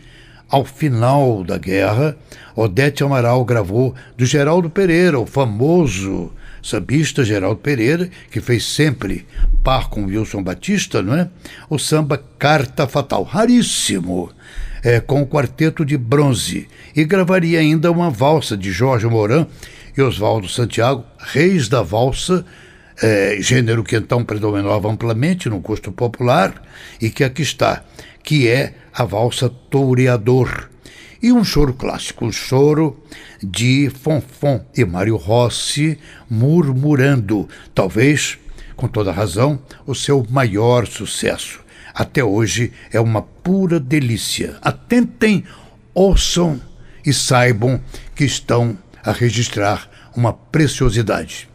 ao 0.50 0.66
final 0.66 1.44
da 1.44 1.58
guerra, 1.58 2.18
Odete 2.56 3.04
Amaral 3.04 3.46
gravou 3.46 3.94
do 4.18 4.26
Geraldo 4.26 4.70
Pereira, 4.70 5.20
o 5.20 5.26
famoso 5.26 6.32
sambista 6.62 7.24
Geraldo 7.24 7.60
Pereira, 7.60 8.10
que 8.32 8.42
fez 8.42 8.66
sempre 8.66 9.26
par 9.64 9.90
com 9.90 10.06
Wilson 10.06 10.44
Batista, 10.44 11.02
não 11.02 11.16
é? 11.16 11.30
O 11.70 11.78
samba 11.78 12.22
Carta 12.38 12.88
Fatal, 12.88 13.24
raríssimo, 13.24 14.32
é, 14.84 15.00
com 15.00 15.22
o 15.22 15.28
quarteto 15.28 15.86
de 15.86 15.98
bronze. 15.98 16.68
E 16.96 17.04
gravaria 17.04 17.60
ainda 17.60 17.92
uma 17.92 18.10
valsa 18.10 18.58
de 18.58 18.72
Jorge 18.72 19.08
Moran 19.08 19.46
e 19.98 20.02
Oswaldo 20.02 20.48
Santiago, 20.48 21.04
reis 21.18 21.68
da 21.68 21.82
valsa, 21.82 22.46
é, 23.02 23.38
gênero 23.40 23.84
que 23.84 23.96
então 23.96 24.24
predominava 24.24 24.90
amplamente 24.90 25.50
no 25.50 25.60
gosto 25.60 25.92
popular 25.92 26.62
e 27.02 27.10
que 27.10 27.24
aqui 27.24 27.42
está, 27.42 27.84
que 28.24 28.48
é 28.48 28.74
a 28.94 29.04
valsa 29.06 29.50
Toureador. 29.70 30.70
E 31.22 31.34
um 31.34 31.44
choro 31.44 31.74
clássico, 31.74 32.26
um 32.26 32.32
choro 32.32 32.98
de 33.44 33.92
Fonfon 34.02 34.64
e 34.76 34.86
Mário 34.86 35.18
Rossi 35.18 36.00
murmurando, 36.30 37.48
talvez, 37.76 38.38
com 38.76 38.88
toda 38.88 39.12
razão, 39.12 39.60
o 39.86 39.94
seu 39.94 40.26
maior 40.30 40.88
sucesso. 40.88 41.60
Até 41.94 42.24
hoje 42.24 42.72
é 42.94 43.02
uma 43.02 43.22
pura 43.22 43.80
delícia. 43.80 44.58
Atentem, 44.62 45.44
ouçam 45.94 46.62
e 47.06 47.12
saibam 47.12 47.82
que 48.16 48.24
estão 48.24 48.78
a 49.04 49.12
registrar 49.12 49.90
uma 50.16 50.32
preciosidade. 50.32 51.50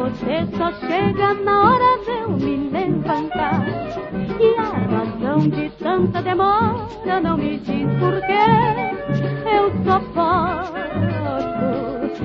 Você 0.00 0.46
só 0.56 0.72
chega 0.86 1.34
na 1.34 1.72
hora 1.72 1.98
de 2.04 2.10
eu 2.10 2.30
me 2.30 2.70
levantar. 2.70 3.66
E 4.40 4.58
a 4.58 4.62
razão 4.62 5.40
de 5.40 5.68
tanta 5.78 6.22
demora 6.22 7.20
não 7.22 7.36
me 7.36 7.58
diz 7.58 7.86
porquê. 7.98 8.46
Eu 9.44 9.70
só 9.84 10.00
posso 10.14 10.72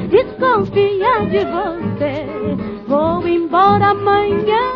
desconfiar 0.08 1.28
de 1.28 1.40
você. 1.40 2.26
Vou 2.88 3.28
embora 3.28 3.88
amanhã, 3.88 4.72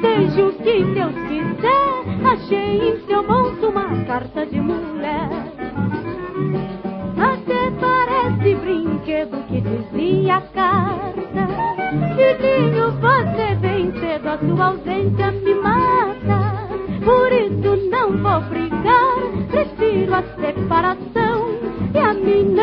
seja 0.00 0.46
o 0.46 0.52
que 0.52 0.84
Deus 0.84 1.14
quiser. 1.26 1.88
Achei 2.24 2.90
em 2.90 3.00
seu 3.06 3.26
bolso 3.26 3.68
uma 3.68 4.04
carta 4.04 4.46
de 4.46 4.60
mulher. 4.60 5.57
Até 7.48 7.70
parece 7.80 8.54
brinquedo 8.56 9.42
que 9.48 9.62
dizia 9.62 10.36
a 10.36 10.40
carta. 10.42 11.48
Filhinho, 12.14 12.92
você 13.00 13.54
vem 13.54 13.90
cedo, 13.98 14.28
a 14.28 14.38
sua 14.38 14.66
ausência 14.66 15.32
me 15.32 15.54
mata. 15.54 16.68
Por 17.02 17.32
isso 17.32 17.88
não 17.88 18.18
vou 18.18 18.42
brigar, 18.50 19.16
prefiro 19.50 20.14
a 20.14 20.22
separação. 20.22 21.58
E 21.94 21.98
a 21.98 22.12
mim 22.12 22.54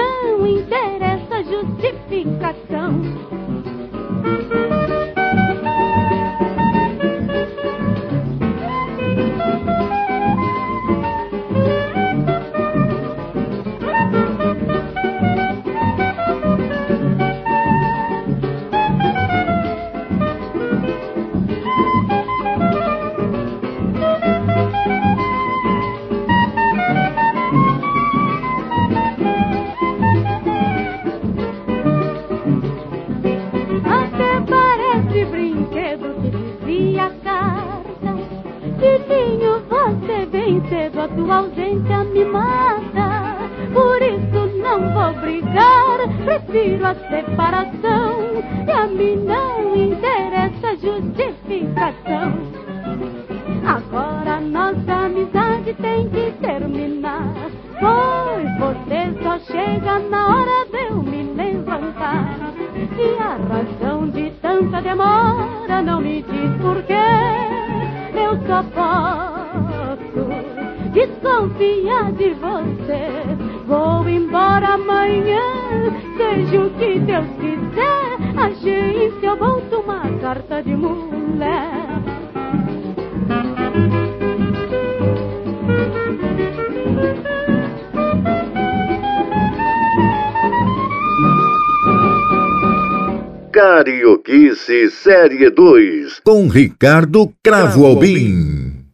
Carioquice 94.05 94.91
Série 94.91 95.49
2, 95.49 96.19
com 96.23 96.47
Ricardo 96.47 97.33
Cravo 97.41 97.87
Albim. 97.87 98.85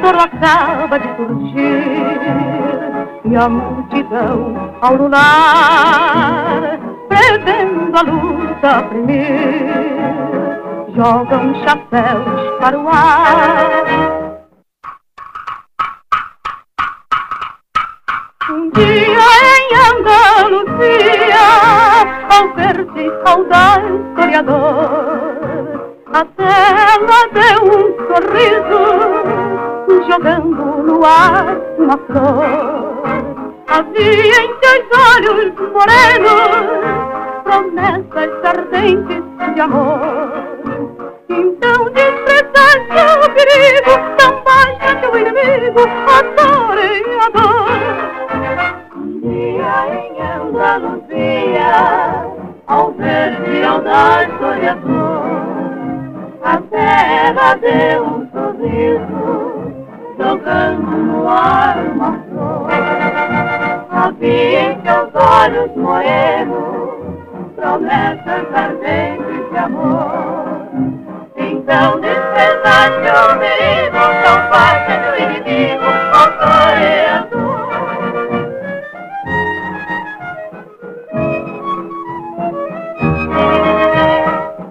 Toro 0.00 0.20
acaba 0.20 0.98
de 0.98 1.16
surgir 1.16 1.88
e 3.24 3.34
a 3.34 3.48
multidão 3.48 4.76
ao 4.80 4.94
lunar, 4.94 6.78
prevendo 7.08 7.96
a 7.96 8.02
luta 8.02 8.82
primeiro, 8.84 9.87
jogam 10.98 11.54
chapéus 11.62 12.58
para 12.58 12.76
o 12.76 12.88
ar. 12.88 13.84
Um 18.50 18.70
dia 18.70 19.30
em 19.54 19.68
Andaluzia, 19.90 21.46
ao 22.30 22.44
ver-se 22.54 23.06
ao 23.24 23.38
historiador, 24.08 24.74
a 26.12 26.24
tela 26.24 27.20
deu 27.32 27.60
um 27.62 27.84
sorriso, 28.08 28.82
jogando 30.10 30.64
no 30.82 31.04
ar 31.04 31.46
uma 31.78 31.96
flor. 32.08 33.04
Havia 33.68 34.38
em 34.42 34.50
seus 34.60 34.86
olhos 35.14 35.52
morenos 35.72 37.08
promessas 37.44 38.32
ardentes 38.44 39.22
de 39.54 39.60
amor. 39.60 40.57
Então 41.30 41.90
desprezar 41.90 43.18
o 43.18 43.30
perigo, 43.34 43.92
tão 44.16 44.42
baixa 44.42 44.96
que 44.96 45.06
o 45.06 45.18
inimigo 45.18 45.80
adore 46.08 47.04
a 47.20 47.28
dor. 47.28 47.68
Um 48.96 49.20
dia 49.20 49.74
em 49.94 50.22
Andaluzia, 50.22 51.72
ao 52.66 52.92
ver-se 52.92 53.62
ao 53.62 53.80
dar 53.82 54.28
historiador, 54.30 55.22
a 56.42 56.56
terra 56.70 57.54
deu 57.56 58.04
um 58.04 58.26
sorriso, 58.30 59.72
jogando 60.18 60.96
no 60.96 61.28
ar 61.28 61.76
uma 61.92 62.12
flor. 62.30 62.70
Havia 63.90 64.72
em 64.72 64.80
seus 64.82 65.14
olhos 65.14 65.76
morenos 65.76 66.88
promessas 67.54 68.46
ardentes 68.54 69.50
de 69.50 69.58
amor. 69.58 70.47
Então 71.50 71.98
despedaste 72.00 73.08
o 73.08 73.38
perigo, 73.38 74.02
tão 74.22 74.38
fácil 74.50 74.96
do 75.02 75.12
inimigo, 75.22 75.88
ó 76.12 76.22
toreador. 76.38 77.58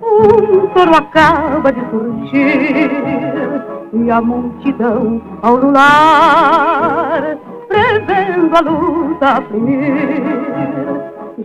Um 0.03 0.67
toro 0.67 0.95
acaba 0.95 1.71
de 1.71 1.81
surgir 1.89 2.91
e 3.93 4.11
a 4.11 4.21
multidão 4.21 5.19
ao 5.41 5.55
luar, 5.55 7.37
prevendo 7.67 8.55
a 8.55 8.59
luta 8.61 9.41
fluir, 9.47 10.21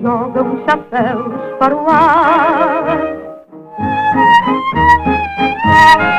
jogam 0.02 0.62
chapéus 0.66 1.32
para 1.58 1.74
o 1.74 1.88
ar. 1.88 3.22
Havia 5.82 6.11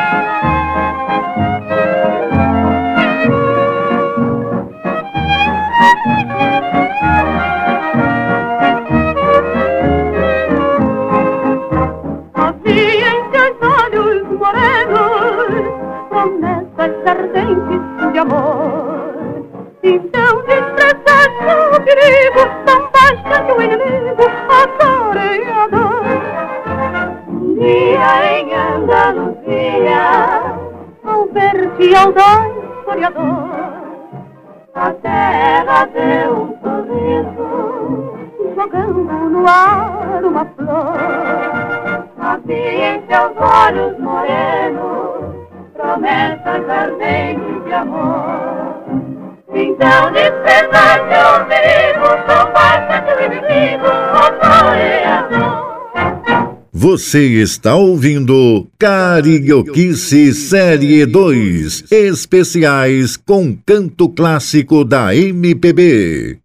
Você 56.93 57.41
está 57.41 57.75
ouvindo 57.75 58.67
Carioquice 58.77 60.31
Série 60.31 61.07
2, 61.07 61.85
especiais 61.91 63.17
com 63.17 63.57
canto 63.65 64.07
clássico 64.09 64.85
da 64.85 65.15
MPB. 65.15 66.37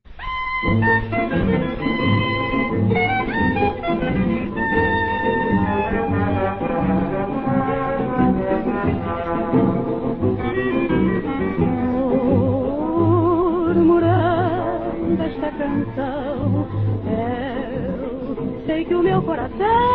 murmurando 13.69 15.23
esta 15.25 15.51
canção. 15.53 16.67
Eu 17.05 18.65
sei 18.65 18.87
que 18.87 18.95
o 18.95 19.03
meu 19.03 19.21
coração 19.21 19.88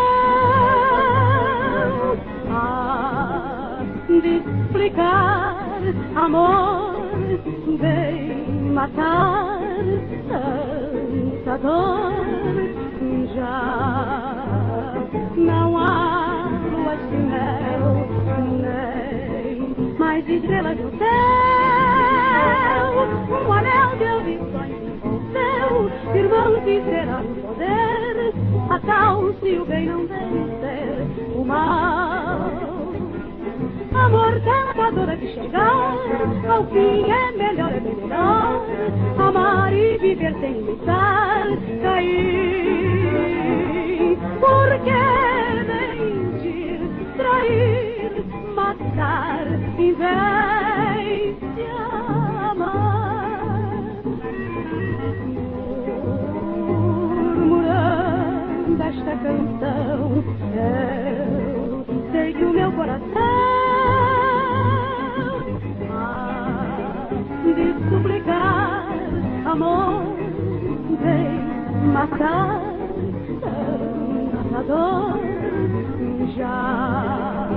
amor, 6.15 6.95
vem 7.79 8.71
matar 8.73 9.59
tanta 10.27 11.57
dor. 11.57 12.13
Já 13.35 14.93
não 15.35 15.77
há 15.77 16.49
luas 16.71 16.99
de 17.09 17.17
mel, 17.17 18.07
nem 18.61 19.97
mais 19.97 20.27
estrelas 20.29 20.77
no 20.77 20.91
céu. 20.97 21.07
Um 23.29 23.51
anel 23.51 23.97
de 23.97 24.05
audições 24.05 24.77
envolveu, 24.93 25.91
irmão 26.15 26.61
que 26.63 26.81
será 26.83 27.21
no 27.21 27.35
poder, 27.41 28.33
a 28.69 28.79
tal 28.79 29.33
se 29.41 29.57
o 29.57 29.65
bem 29.65 29.85
não 29.87 30.07
vencer 30.07 31.07
o 31.35 31.43
mal. 31.45 32.12
Tentador 34.43 35.15
de 35.17 35.33
chegar 35.33 35.95
ao 36.49 36.65
fim 36.67 37.09
é 37.09 37.31
melhor, 37.31 37.71
é 37.71 37.79
melhor 37.79 38.61
amar 39.17 39.73
e 39.73 39.97
viver 39.97 40.35
sem 40.39 40.61
lutar, 40.61 41.45
cair. 41.81 43.23
Porque 44.39 44.91
mentir, 45.69 46.79
trair, 47.17 48.11
matar, 48.53 49.45
vez 49.77 51.37
de 51.55 51.65
amar. 52.51 52.83
Murmurando 57.45 58.83
esta 58.83 59.15
canção, 59.17 60.23
eu 60.55 62.11
sei 62.11 62.33
que 62.33 62.43
o 62.43 62.53
meu 62.53 62.71
coração 62.73 63.62
de 67.55 67.73
suplicar 67.89 68.87
amor, 69.45 70.03
vem 71.01 71.39
matar 71.91 72.61
tanta 73.41 74.63
dor. 74.63 75.19
Já 76.35 77.47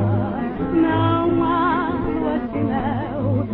não 0.74 1.44
há 1.44 1.90
lua 2.05 2.38
de 2.53 2.59
mel, 2.59 3.47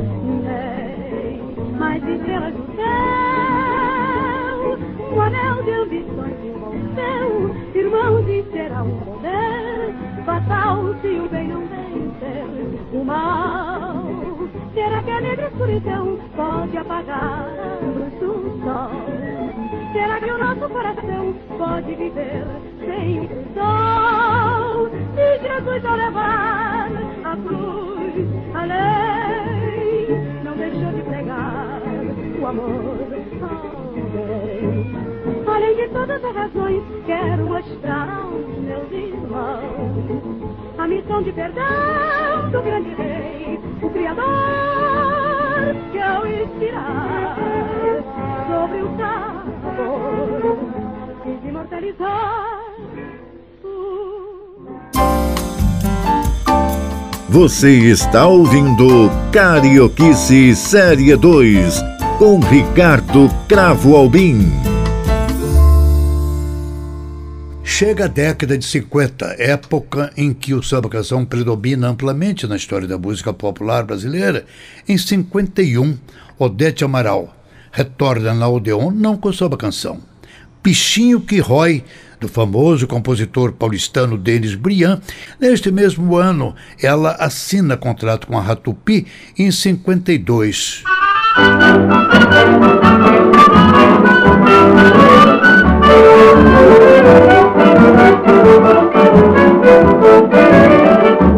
nem 0.42 1.78
mais 1.78 2.02
estrelas 2.02 2.54
do 2.54 2.64
céu. 2.76 2.92
Um 5.12 5.20
anel 5.20 5.62
de 5.62 5.70
ambições 5.70 6.38
envolveu, 6.44 7.54
irmãos, 7.74 8.28
e 8.28 8.44
será 8.50 8.82
um 8.82 8.98
poder 9.00 9.94
fatal 10.24 10.94
se 11.00 11.08
o 11.08 11.28
bem 11.28 11.48
não 11.48 11.60
vencer 11.66 12.46
o 12.92 13.04
mal. 13.04 14.01
Será 14.74 15.02
que 15.02 15.10
a 15.10 15.20
negra 15.20 15.48
escuridão 15.48 16.18
pode 16.34 16.76
apagar 16.78 17.46
a 17.46 17.84
luz 17.84 18.12
do 18.20 18.60
sol? 18.64 18.90
Será 19.92 20.18
que 20.18 20.30
o 20.30 20.38
nosso 20.38 20.68
coração 20.68 21.34
pode 21.58 21.94
viver 21.94 22.46
sem 22.80 23.20
o 23.20 23.28
sol? 23.54 24.88
Se 25.14 25.38
Jesus 25.46 25.84
ao 25.84 25.96
levar 25.96 26.88
a 27.24 27.36
cruz, 27.36 28.26
a 28.54 28.64
lei, 28.64 30.08
não 30.42 30.56
deixou 30.56 30.92
de 30.92 31.02
pregar 31.02 31.82
o 32.40 32.46
amor 32.46 32.96
ao 33.42 33.82
Além 35.54 35.76
de 35.76 35.88
todas 35.88 36.24
as 36.24 36.34
razões, 36.34 36.82
quero 37.04 37.44
mostrar 37.46 38.22
aos 38.22 38.58
meus 38.58 38.90
irmãos 38.90 40.42
a 40.78 40.88
missão 40.88 41.22
de 41.22 41.32
perdão 41.32 42.50
do 42.50 42.62
grande 42.62 42.94
rei, 42.94 43.60
o 43.82 43.90
Criador, 43.90 45.76
que 45.90 45.98
ao 45.98 46.26
expirar 46.26 47.36
sobre 48.46 48.82
o 48.82 48.96
sabor 48.96 50.58
quis 51.24 51.48
imortalizar. 51.48 52.62
Você 57.28 57.70
está 57.70 58.26
ouvindo 58.26 59.10
Carioquice 59.32 60.54
Série 60.54 61.16
2 61.16 61.82
com 62.18 62.38
Ricardo 62.40 63.28
Cravo 63.48 63.96
Albim. 63.96 64.71
Chega 67.64 68.04
a 68.04 68.08
década 68.08 68.58
de 68.58 68.64
50, 68.64 69.36
época 69.38 70.12
em 70.16 70.34
que 70.34 70.52
o 70.52 70.62
samba 70.62 70.88
canção 70.88 71.24
predomina 71.24 71.88
amplamente 71.88 72.46
na 72.46 72.56
história 72.56 72.88
da 72.88 72.98
música 72.98 73.32
popular 73.32 73.84
brasileira. 73.84 74.44
Em 74.88 74.98
51, 74.98 75.96
Odete 76.38 76.84
Amaral 76.84 77.34
retorna 77.72 78.34
na 78.34 78.48
Odeon 78.48 78.90
não 78.90 79.16
com 79.16 79.32
samba 79.32 79.56
canção. 79.56 80.00
Pichinho 80.62 81.20
que 81.20 81.40
rói, 81.40 81.82
do 82.20 82.28
famoso 82.28 82.86
compositor 82.86 83.52
paulistano 83.52 84.16
Denis 84.16 84.54
Briand, 84.54 85.00
neste 85.40 85.72
mesmo 85.72 86.16
ano 86.16 86.54
ela 86.80 87.12
assina 87.12 87.76
contrato 87.76 88.28
com 88.28 88.38
a 88.38 88.40
Ratupi 88.40 89.06
em 89.36 89.50
52. 89.50 90.84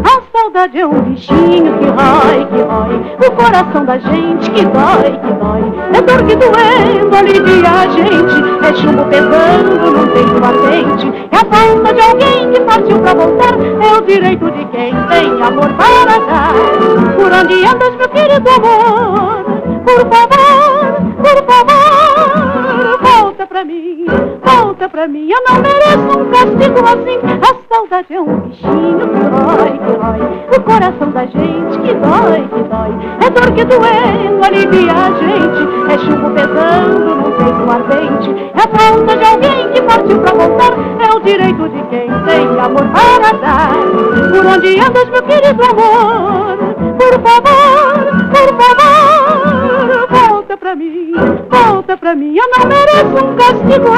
A 0.03 0.21
saudade 0.37 0.79
é 0.79 0.85
um 0.85 1.01
bichinho 1.01 1.77
que 1.79 1.85
rói, 1.87 2.45
que 2.45 2.61
rói. 2.61 2.95
O 3.25 3.31
coração 3.31 3.85
da 3.85 3.97
gente 3.97 4.51
que 4.51 4.63
dói, 4.65 5.17
que 5.19 5.33
dói. 5.33 5.63
É 5.93 6.01
dor 6.01 6.23
que 6.23 6.35
doendo 6.35 7.15
alivia 7.15 7.69
a 7.69 7.87
gente. 7.87 8.35
É 8.63 8.73
chumbo 8.75 9.03
pesando 9.05 9.91
num 9.91 10.07
peito 10.07 10.43
ardente. 10.45 11.11
É 11.31 11.37
a 11.37 11.45
falta 11.45 11.93
de 11.93 12.01
alguém 12.01 12.51
que 12.51 12.59
partiu 12.61 12.99
pra 12.99 13.13
voltar. 13.13 13.55
É 13.81 13.97
o 13.97 14.01
direito 14.01 14.51
de 14.51 14.65
quem 14.65 14.93
tem 15.07 15.41
amor 15.41 15.69
para 15.73 16.19
dar. 16.19 16.53
Por 17.15 17.31
onde 17.33 17.65
andas, 17.65 17.95
meu 17.95 18.09
querido 18.09 18.49
amor? 18.49 19.43
Por 19.85 19.99
favor, 20.09 20.44
pra 23.55 23.63
mim, 23.63 24.05
volta 24.43 24.89
pra 24.89 25.07
mim. 25.07 25.29
Eu 25.31 25.41
não 25.47 25.61
mereço 25.61 26.19
um 26.19 26.29
castigo 26.29 26.79
assim. 26.85 27.19
A 27.41 27.73
saudade 27.73 28.13
é 28.13 28.19
um 28.19 28.39
bichinho 28.41 28.99
que 28.99 29.19
rói, 29.31 29.79
que 29.79 29.93
rói 29.93 30.57
O 30.57 30.61
coração 30.61 31.09
da 31.11 31.25
gente 31.25 31.79
que 31.79 31.93
dói, 31.93 32.41
que 32.49 32.63
dói. 32.63 32.91
É 33.25 33.29
dor 33.29 33.51
que 33.53 33.63
doendo 33.63 34.43
alivia 34.43 34.91
a 34.91 35.09
gente. 35.21 35.93
É 35.93 35.97
chumbo 35.99 36.31
pesando 36.31 37.15
no 37.15 37.31
peito 37.31 37.71
ardente. 37.71 38.51
É 38.55 38.77
falta 38.77 39.17
de 39.17 39.23
alguém 39.23 39.71
que 39.71 39.81
partiu 39.83 40.19
pra 40.19 40.33
voltar. 40.33 40.73
É 40.99 41.15
o 41.15 41.19
direito 41.21 41.69
de 41.69 41.81
quem 41.83 42.09
tem 42.25 42.59
amor 42.59 42.85
para 42.91 43.37
dar. 43.39 43.71
Por 44.31 44.45
onde 44.47 44.79
andas, 44.81 45.09
meu 45.09 45.23
querido 45.23 45.63
amor? 45.63 46.57
Por 46.97 47.21
favor, 47.21 48.03
por 48.31 48.61
favor 48.61 49.54
Volta 50.55 50.67
pra 50.67 50.75
mim, 50.77 51.11
volta 51.49 51.97
pra 51.97 52.15
mim. 52.15 52.37
Eu 52.37 52.49
não 52.49 52.65
mereço 52.65 53.25
um 53.25 53.35
castigo 53.35 53.89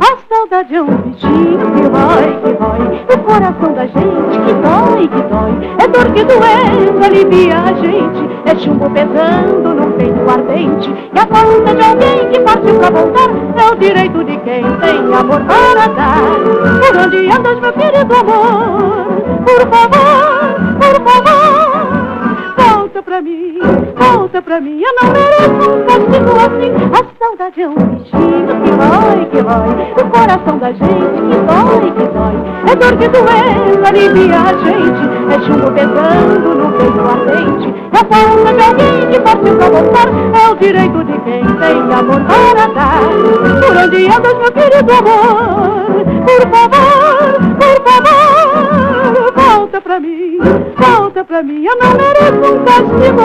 A 0.00 0.16
saudade 0.26 0.74
é 0.74 0.82
um 0.82 1.05
dói 6.06 6.06
É 6.06 6.08
dor 6.08 6.12
que 6.12 6.24
doendo 6.24 7.04
alivia 7.04 7.58
a 7.58 7.72
gente. 7.74 8.36
É 8.44 8.56
chumbo 8.56 8.90
pesando 8.90 9.74
num 9.74 9.92
peito 9.92 10.30
ardente. 10.30 10.90
E 11.14 11.18
a 11.18 11.26
falta 11.26 11.74
de 11.74 11.82
alguém 11.82 12.30
que 12.30 12.40
partiu 12.40 12.74
pra 12.78 12.90
voltar 12.90 13.28
É 13.56 13.72
o 13.72 13.76
direito 13.76 14.24
de 14.24 14.36
quem 14.38 14.62
tem 14.80 14.98
amor 15.14 15.40
para 15.42 15.86
dar. 15.88 16.20
Por 16.80 16.96
onde 16.96 17.30
andas, 17.30 17.60
meu 17.60 17.72
querido 17.72 18.14
amor? 18.14 19.06
Por 19.44 19.60
favor, 19.68 20.56
por 20.80 20.96
favor 21.04 21.66
Volta 22.56 23.02
pra 23.02 23.22
mim, 23.22 23.58
volta 23.96 24.42
pra 24.42 24.60
mim. 24.60 24.80
Eu 24.80 24.94
não 25.02 25.12
mereço 25.12 25.70
um 25.70 25.84
castigo 25.84 26.30
assim. 26.40 26.72
A 26.92 27.02
saudade 27.18 27.62
é 27.62 27.68
um 27.68 27.74
bichinho 27.74 28.46
que 28.46 28.70
rói, 28.70 29.05
O 29.46 30.10
coração 30.10 30.58
da 30.58 30.72
gente 30.72 30.82
que 30.82 31.36
dói, 31.46 31.92
que 31.92 32.04
dói. 32.12 32.34
É 32.66 32.74
dor 32.74 32.96
que 32.98 33.08
doendo 33.08 33.86
alivia 33.86 34.40
a 34.40 34.52
gente. 34.64 35.04
É 35.32 35.38
chumbo 35.46 35.70
pesando 35.70 36.54
no 36.54 36.72
peito 36.72 37.00
ardente. 37.00 37.74
É 37.92 37.98
falta 37.98 38.52
de 38.52 38.60
alguém 38.60 39.06
que 39.08 39.20
partiu 39.20 39.56
pra 39.56 39.68
voltar 39.68 40.08
É 40.34 40.48
o 40.50 40.56
direito 40.56 41.04
de 41.04 41.18
quem 41.20 41.44
tem 41.44 41.94
amor 41.94 42.20
para 42.22 42.66
dar. 42.74 42.98
Por 43.60 43.76
onde 43.76 44.06
andas, 44.06 44.34
meu 44.34 44.50
querido 44.52 44.92
amor? 44.92 45.86
Por 46.26 46.42
favor, 46.50 47.38
por 47.60 47.76
favor 47.84 48.26
Volta 49.36 49.80
pra 49.80 50.00
mim, 50.00 50.38
volta 50.76 51.24
pra 51.24 51.42
mim. 51.44 51.64
Eu 51.64 51.76
não 51.76 51.92
mereço 51.94 52.52
um 52.52 52.64
castigo 52.64 53.22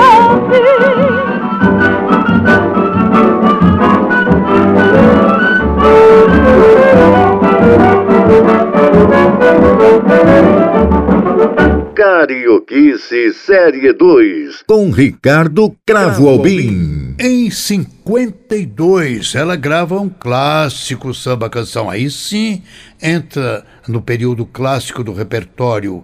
Carioquice 11.95 13.33
Série 13.33 13.93
2, 13.93 14.63
com 14.67 14.89
Ricardo 14.91 15.75
Cravo 15.85 16.27
Albim. 16.29 17.15
Em 17.19 17.51
52, 17.51 19.35
ela 19.35 19.55
grava 19.55 19.99
um 19.99 20.09
clássico 20.09 21.13
samba 21.13 21.49
canção. 21.49 21.89
Aí 21.89 22.09
sim 22.09 22.63
entra 23.01 23.65
no 23.87 24.01
período 24.01 24.45
clássico 24.45 25.03
do 25.03 25.13
repertório 25.13 26.03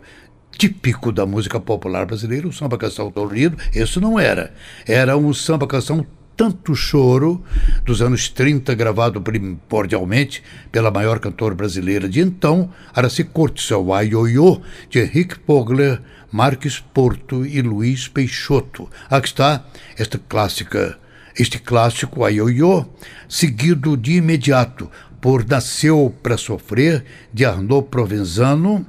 típico 0.57 1.11
da 1.11 1.25
música 1.25 1.59
popular 1.59 2.05
brasileira, 2.05 2.47
o 2.47 2.53
samba 2.53 2.77
canção 2.77 3.11
dolorido. 3.11 3.57
Isso 3.73 4.01
não 4.01 4.19
era. 4.19 4.53
Era 4.85 5.15
um 5.17 5.33
samba 5.33 5.67
canção 5.67 6.05
tanto 6.37 6.75
choro 6.75 7.43
dos 7.83 7.99
anos 7.99 8.29
30, 8.29 8.75
gravado 8.75 9.19
primordialmente 9.19 10.43
pela 10.71 10.91
maior 10.91 11.19
cantora 11.19 11.55
brasileira 11.55 12.07
de 12.07 12.21
então, 12.21 12.71
Araci 12.93 13.23
Cortes, 13.23 13.71
o 13.71 13.91
Aioiô, 13.91 14.61
de 14.87 14.99
Henrique 14.99 15.39
Pogler, 15.39 15.99
Marques 16.31 16.79
Porto 16.79 17.43
e 17.43 17.59
Luiz 17.63 18.07
Peixoto. 18.07 18.87
Aqui 19.09 19.29
está 19.29 19.65
esta 19.97 20.19
clássica, 20.19 20.99
este 21.37 21.57
clássico 21.57 22.23
Aioiô, 22.23 22.85
seguido 23.27 23.97
de 23.97 24.17
imediato 24.17 24.91
por 25.19 25.43
Nasceu 25.43 26.15
para 26.21 26.37
Sofrer, 26.37 27.03
de 27.33 27.45
Arnaud 27.45 27.87
Provenzano, 27.89 28.85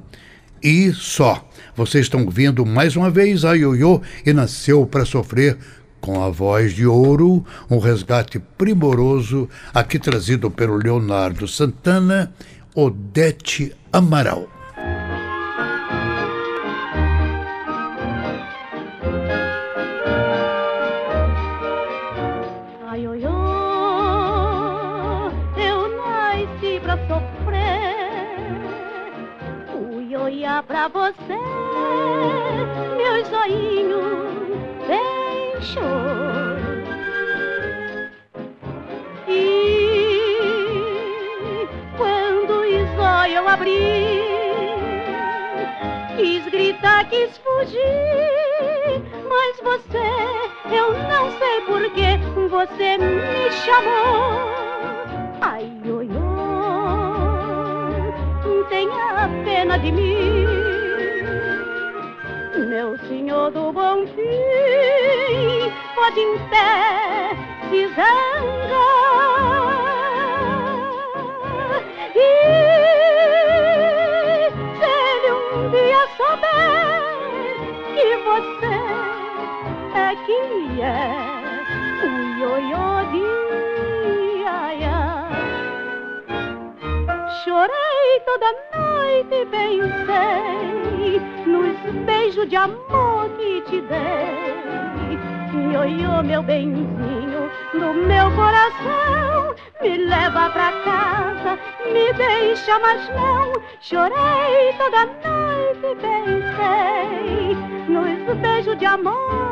e 0.63 0.93
só. 0.93 1.49
Vocês 1.75 2.07
estão 2.07 2.25
ouvindo 2.25 2.67
mais 2.67 2.97
uma 2.97 3.11
vez 3.11 3.45
a 3.45 3.55
Ioiô 3.55 4.03
e 4.27 4.33
Nasceu 4.33 4.85
para 4.85 5.05
Sofrer 5.05 5.57
com 6.01 6.23
a 6.23 6.31
voz 6.31 6.73
de 6.73 6.87
ouro, 6.87 7.45
um 7.71 7.79
resgate 7.79 8.39
primoroso, 8.39 9.49
aqui 9.75 9.99
trazido 9.99 10.51
pelo 10.51 10.77
Leonardo 10.77 11.47
Santana, 11.47 12.33
Odete 12.75 13.75
Amaral. 13.93 14.49
Ai, 22.87 23.07
oi, 23.07 23.23
eu 23.25 23.33
nasci 25.97 26.81
pra 26.83 26.97
sofrer. 27.07 27.99
Fui 29.73 30.17
olhar 30.17 30.63
pra 30.63 30.89
você, 30.89 31.39
meu 32.97 33.25
joinho 33.31 33.98
quis 47.09 47.39
fugir, 47.39 49.03
mas 49.29 49.61
você, 49.61 50.09
eu 50.75 50.93
não 50.93 51.31
sei 51.39 51.61
porquê, 51.63 52.19
você 52.49 52.99
me 52.99 53.51
chamou. 53.51 54.49
Ai, 55.41 55.71
oi, 55.85 56.09
oi, 58.45 58.65
tenha 58.69 59.29
pena 59.45 59.79
de 59.79 59.93
mim, 59.93 60.47
meu 62.69 62.99
senhor 63.09 63.51
do 63.51 63.73
bom 63.73 64.07
fim, 64.07 65.73
pode 65.95 66.21
em 66.21 66.39
pé 66.49 67.31
se 67.71 67.87
Chorei 87.49 88.21
toda 88.27 88.53
noite 88.77 89.47
pensei 89.51 91.21
nos 91.47 92.05
beijos 92.05 92.49
de 92.49 92.57
amor 92.57 93.29
que 93.39 93.63
te 93.63 93.81
dei. 93.81 95.19
Ioiô, 95.73 96.23
meu 96.23 96.43
benzinho 96.43 97.51
do 97.73 97.95
meu 97.95 98.31
coração, 98.33 99.55
me 99.81 99.97
leva 99.97 100.51
pra 100.51 100.73
casa, 100.85 101.59
me 101.87 102.13
deixa, 102.13 102.79
mas 102.81 103.09
não. 103.11 103.53
Chorei 103.81 104.73
toda 104.77 105.07
noite 105.07 105.97
pensei 106.01 107.55
nos 107.89 108.39
beijos 108.39 108.79
de 108.79 108.85
amor 108.85 109.48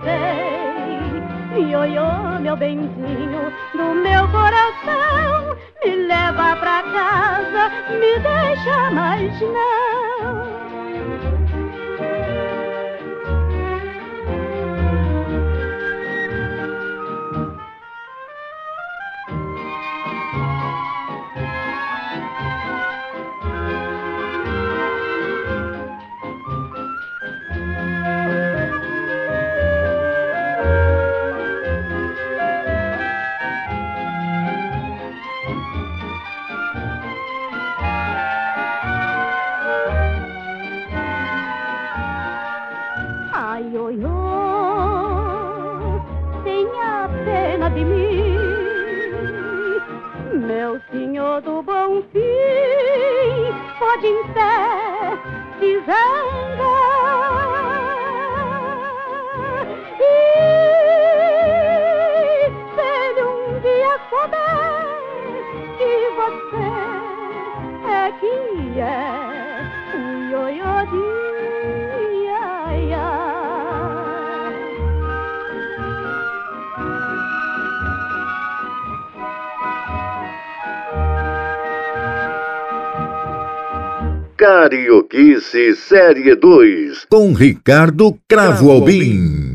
dei. 0.00 1.68
Ioiô, 1.70 2.40
meu 2.40 2.56
benzinho 2.56 3.52
do 3.74 3.94
meu 3.94 4.28
coração, 4.28 5.56
me 5.84 6.06
leva 6.06 6.56
pra 6.56 6.82
casa, 6.82 7.70
me 7.90 8.18
deixa, 8.20 8.90
mas 8.90 9.40
não. 9.40 10.07
Se 55.88 56.17
Carioquice 84.38 85.74
Série 85.74 86.36
2, 86.36 87.06
com 87.10 87.32
Ricardo 87.32 88.16
Cravo 88.28 88.70
Albim. 88.70 89.47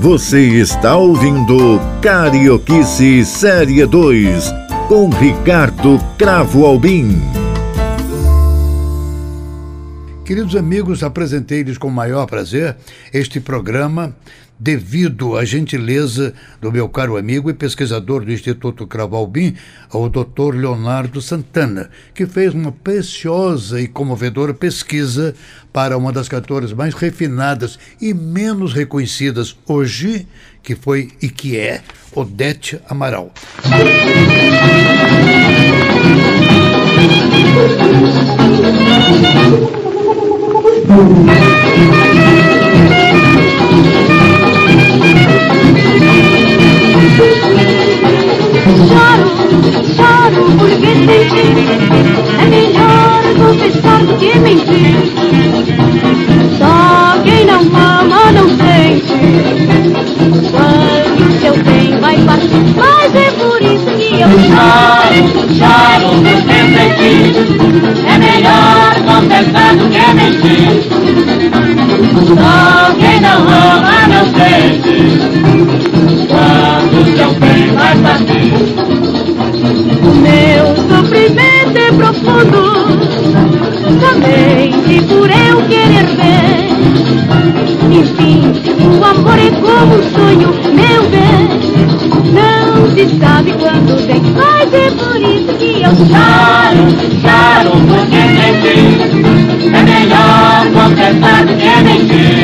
Você 0.00 0.40
está 0.60 0.96
ouvindo 0.96 1.80
Carioquice 2.00 3.24
Série 3.24 3.84
2 3.84 4.44
com 4.86 5.10
Ricardo 5.10 5.98
Cravo 6.16 6.64
Albim. 6.64 7.20
Queridos 10.24 10.54
amigos, 10.54 11.02
apresentei-lhes 11.02 11.76
com 11.78 11.88
o 11.88 11.90
maior 11.90 12.26
prazer 12.26 12.76
este 13.12 13.40
programa 13.40 14.14
devido 14.58 15.36
à 15.36 15.44
gentileza 15.44 16.34
do 16.60 16.72
meu 16.72 16.88
caro 16.88 17.16
amigo 17.16 17.48
e 17.48 17.54
pesquisador 17.54 18.24
do 18.24 18.32
Instituto 18.32 18.86
Cravalbim, 18.86 19.54
o 19.92 20.08
Dr. 20.08 20.54
Leonardo 20.54 21.22
Santana, 21.22 21.90
que 22.14 22.26
fez 22.26 22.52
uma 22.54 22.72
preciosa 22.72 23.80
e 23.80 23.86
comovedora 23.86 24.52
pesquisa 24.52 25.34
para 25.72 25.96
uma 25.96 26.12
das 26.12 26.28
cantoras 26.28 26.72
mais 26.72 26.94
refinadas 26.94 27.78
e 28.00 28.12
menos 28.12 28.72
reconhecidas 28.72 29.56
hoje, 29.66 30.26
que 30.62 30.74
foi 30.74 31.12
e 31.22 31.28
que 31.28 31.56
é 31.56 31.82
Odete 32.14 32.80
Amaral. 32.88 33.32
é 51.38 52.46
melhor 52.48 53.22
confessar 53.36 54.00
do 54.04 54.16
que 54.16 54.38
mentir. 54.38 54.96
Só 56.58 57.20
quem 57.24 57.44
não 57.44 57.60
ama 57.60 58.32
não 58.32 58.48
sente. 58.48 59.12
Quando 60.50 61.40
seu 61.40 61.56
bem 61.64 61.98
vai 62.00 62.16
partir, 62.18 62.64
mas 62.76 63.14
é 63.14 63.30
por 63.32 63.62
isso 63.62 63.86
que 63.96 64.20
eu 64.20 64.28
choro. 64.28 65.48
Choro 65.58 66.08
porque 66.08 66.58
sentir 66.74 67.34
É 68.06 68.18
melhor 68.18 68.94
confessar 69.04 69.74
do 69.76 69.88
que 69.88 70.14
mentir 70.14 70.82
Só 72.26 72.94
quem 72.98 73.20
não 73.20 73.40
ama 73.40 74.08
não 74.08 74.24
sente 74.34 74.98
Quando 76.28 77.16
seu 77.16 77.32
bem 77.40 77.72
vai 77.74 77.96
partir 77.98 78.97
amor 89.18 89.38
é 89.38 89.50
como 89.50 89.96
um 89.96 90.02
sonho, 90.02 90.54
meu 90.74 91.02
bem. 91.10 91.48
Não 92.32 92.88
se 92.94 93.04
sabe 93.18 93.52
quando 93.52 93.96
vem, 94.06 94.22
mas 94.32 94.72
é 94.72 94.90
por 94.90 95.20
isso 95.20 95.52
que 95.58 95.82
eu 95.82 95.90
choro. 95.90 96.84
Choro 97.22 97.70
porque 97.88 98.20
sentir 98.38 98.88
É 99.74 99.82
melhor 99.82 100.66
confessar 100.72 101.44
do 101.44 101.54
que 101.54 101.72
mentir 101.82 102.37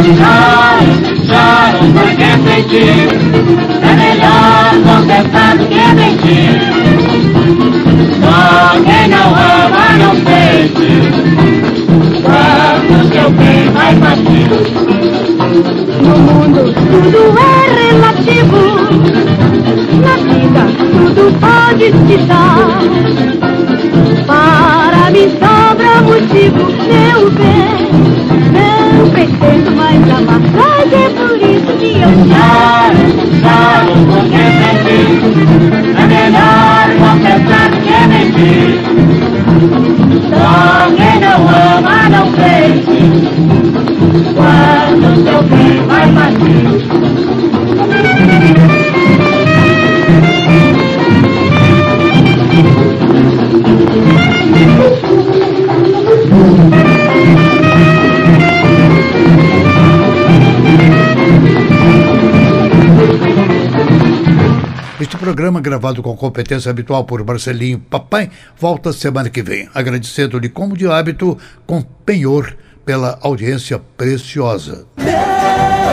isso 0.00 0.04
que 0.04 0.10
eu 0.10 0.14
Choro, 0.14 0.92
choro 1.26 1.82
porque 1.94 2.28
sentir 2.44 3.08
É 3.82 3.92
melhor 3.96 4.70
confessar 4.84 5.52
do 5.56 5.64
que 5.66 5.86
mentir 5.94 6.56
Só 8.20 8.38
quem 8.82 9.04
não 9.08 9.28
ama 9.34 9.86
não 9.98 10.14
sente 10.14 10.90
Quando 12.22 12.94
seu 13.12 13.28
bem 13.30 13.70
vai 13.70 13.92
partir 13.96 14.48
No 16.02 16.14
mundo 16.18 16.62
tudo 16.90 17.20
é 17.38 17.68
relativo, 17.78 18.60
na 20.02 20.14
vida 20.16 20.62
tudo 20.92 21.22
pode 21.40 21.86
se 21.86 22.16
dar. 22.26 22.78
Para 24.26 25.10
mim 25.10 25.28
sobra 25.38 25.92
motivo, 26.02 26.62
meu 26.86 27.30
bem, 27.30 27.88
não 28.52 29.10
pretendo 29.10 29.47
amar, 30.18 30.40
mas 30.40 30.92
é 30.92 31.08
por 31.10 31.36
isso 31.36 31.72
que 31.78 32.00
eu 32.00 32.10
choro. 32.28 33.18
Choro, 33.38 33.94
porque 34.10 34.42
sentir 34.58 35.08
É 35.96 36.04
melhor 36.06 36.84
confessar 36.98 37.70
que 37.70 37.98
mentir 38.08 38.70
Só 40.28 40.90
quem 40.96 41.16
não 41.20 41.38
ama 41.48 41.98
não 42.10 42.26
sente 42.34 43.00
Quando 44.34 45.06
seu 45.24 45.40
bem 45.42 45.74
vai 45.86 46.06
partir 46.12 46.77
programa, 65.28 65.60
gravado 65.60 66.02
com 66.02 66.16
competência 66.16 66.70
habitual 66.70 67.04
por 67.04 67.22
Marcelinho 67.22 67.78
Papai, 67.78 68.30
volta 68.58 68.94
semana 68.94 69.28
que 69.28 69.42
vem, 69.42 69.68
agradecendo-lhe, 69.74 70.48
como 70.48 70.74
de 70.74 70.90
hábito, 70.90 71.36
com 71.66 71.82
penhor 71.82 72.56
pela 72.82 73.18
audiência 73.20 73.78
preciosa. 73.78 74.86
Meu 74.96 75.12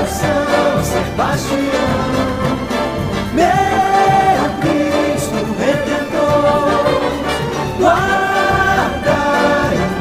São 0.07 0.81
Sebastião, 0.85 1.59
meu 3.33 3.45
Cristo 4.61 5.35
Redentor, 5.59 6.95
o 7.77 7.83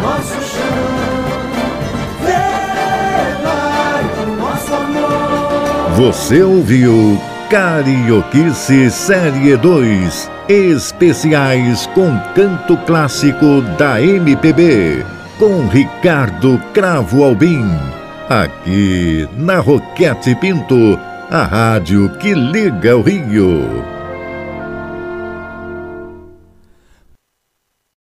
nosso 0.00 0.40
chão, 0.52 0.86
o 4.22 4.26
nosso 4.36 4.72
amor. 4.74 5.90
Você 5.96 6.40
ouviu 6.40 7.20
Carioquice 7.54 8.90
Série 8.90 9.56
2 9.56 10.28
Especiais 10.48 11.86
com 11.94 12.18
canto 12.34 12.76
clássico 12.78 13.62
da 13.78 14.02
MPB 14.02 15.06
com 15.38 15.68
Ricardo 15.68 16.60
Cravo 16.72 17.22
Albim. 17.22 17.64
Aqui 18.28 19.28
na 19.36 19.60
Roquete 19.60 20.34
Pinto 20.34 20.98
a 21.30 21.44
rádio 21.44 22.08
que 22.18 22.34
liga 22.34 22.96
o 22.96 23.02
Rio 23.02 23.93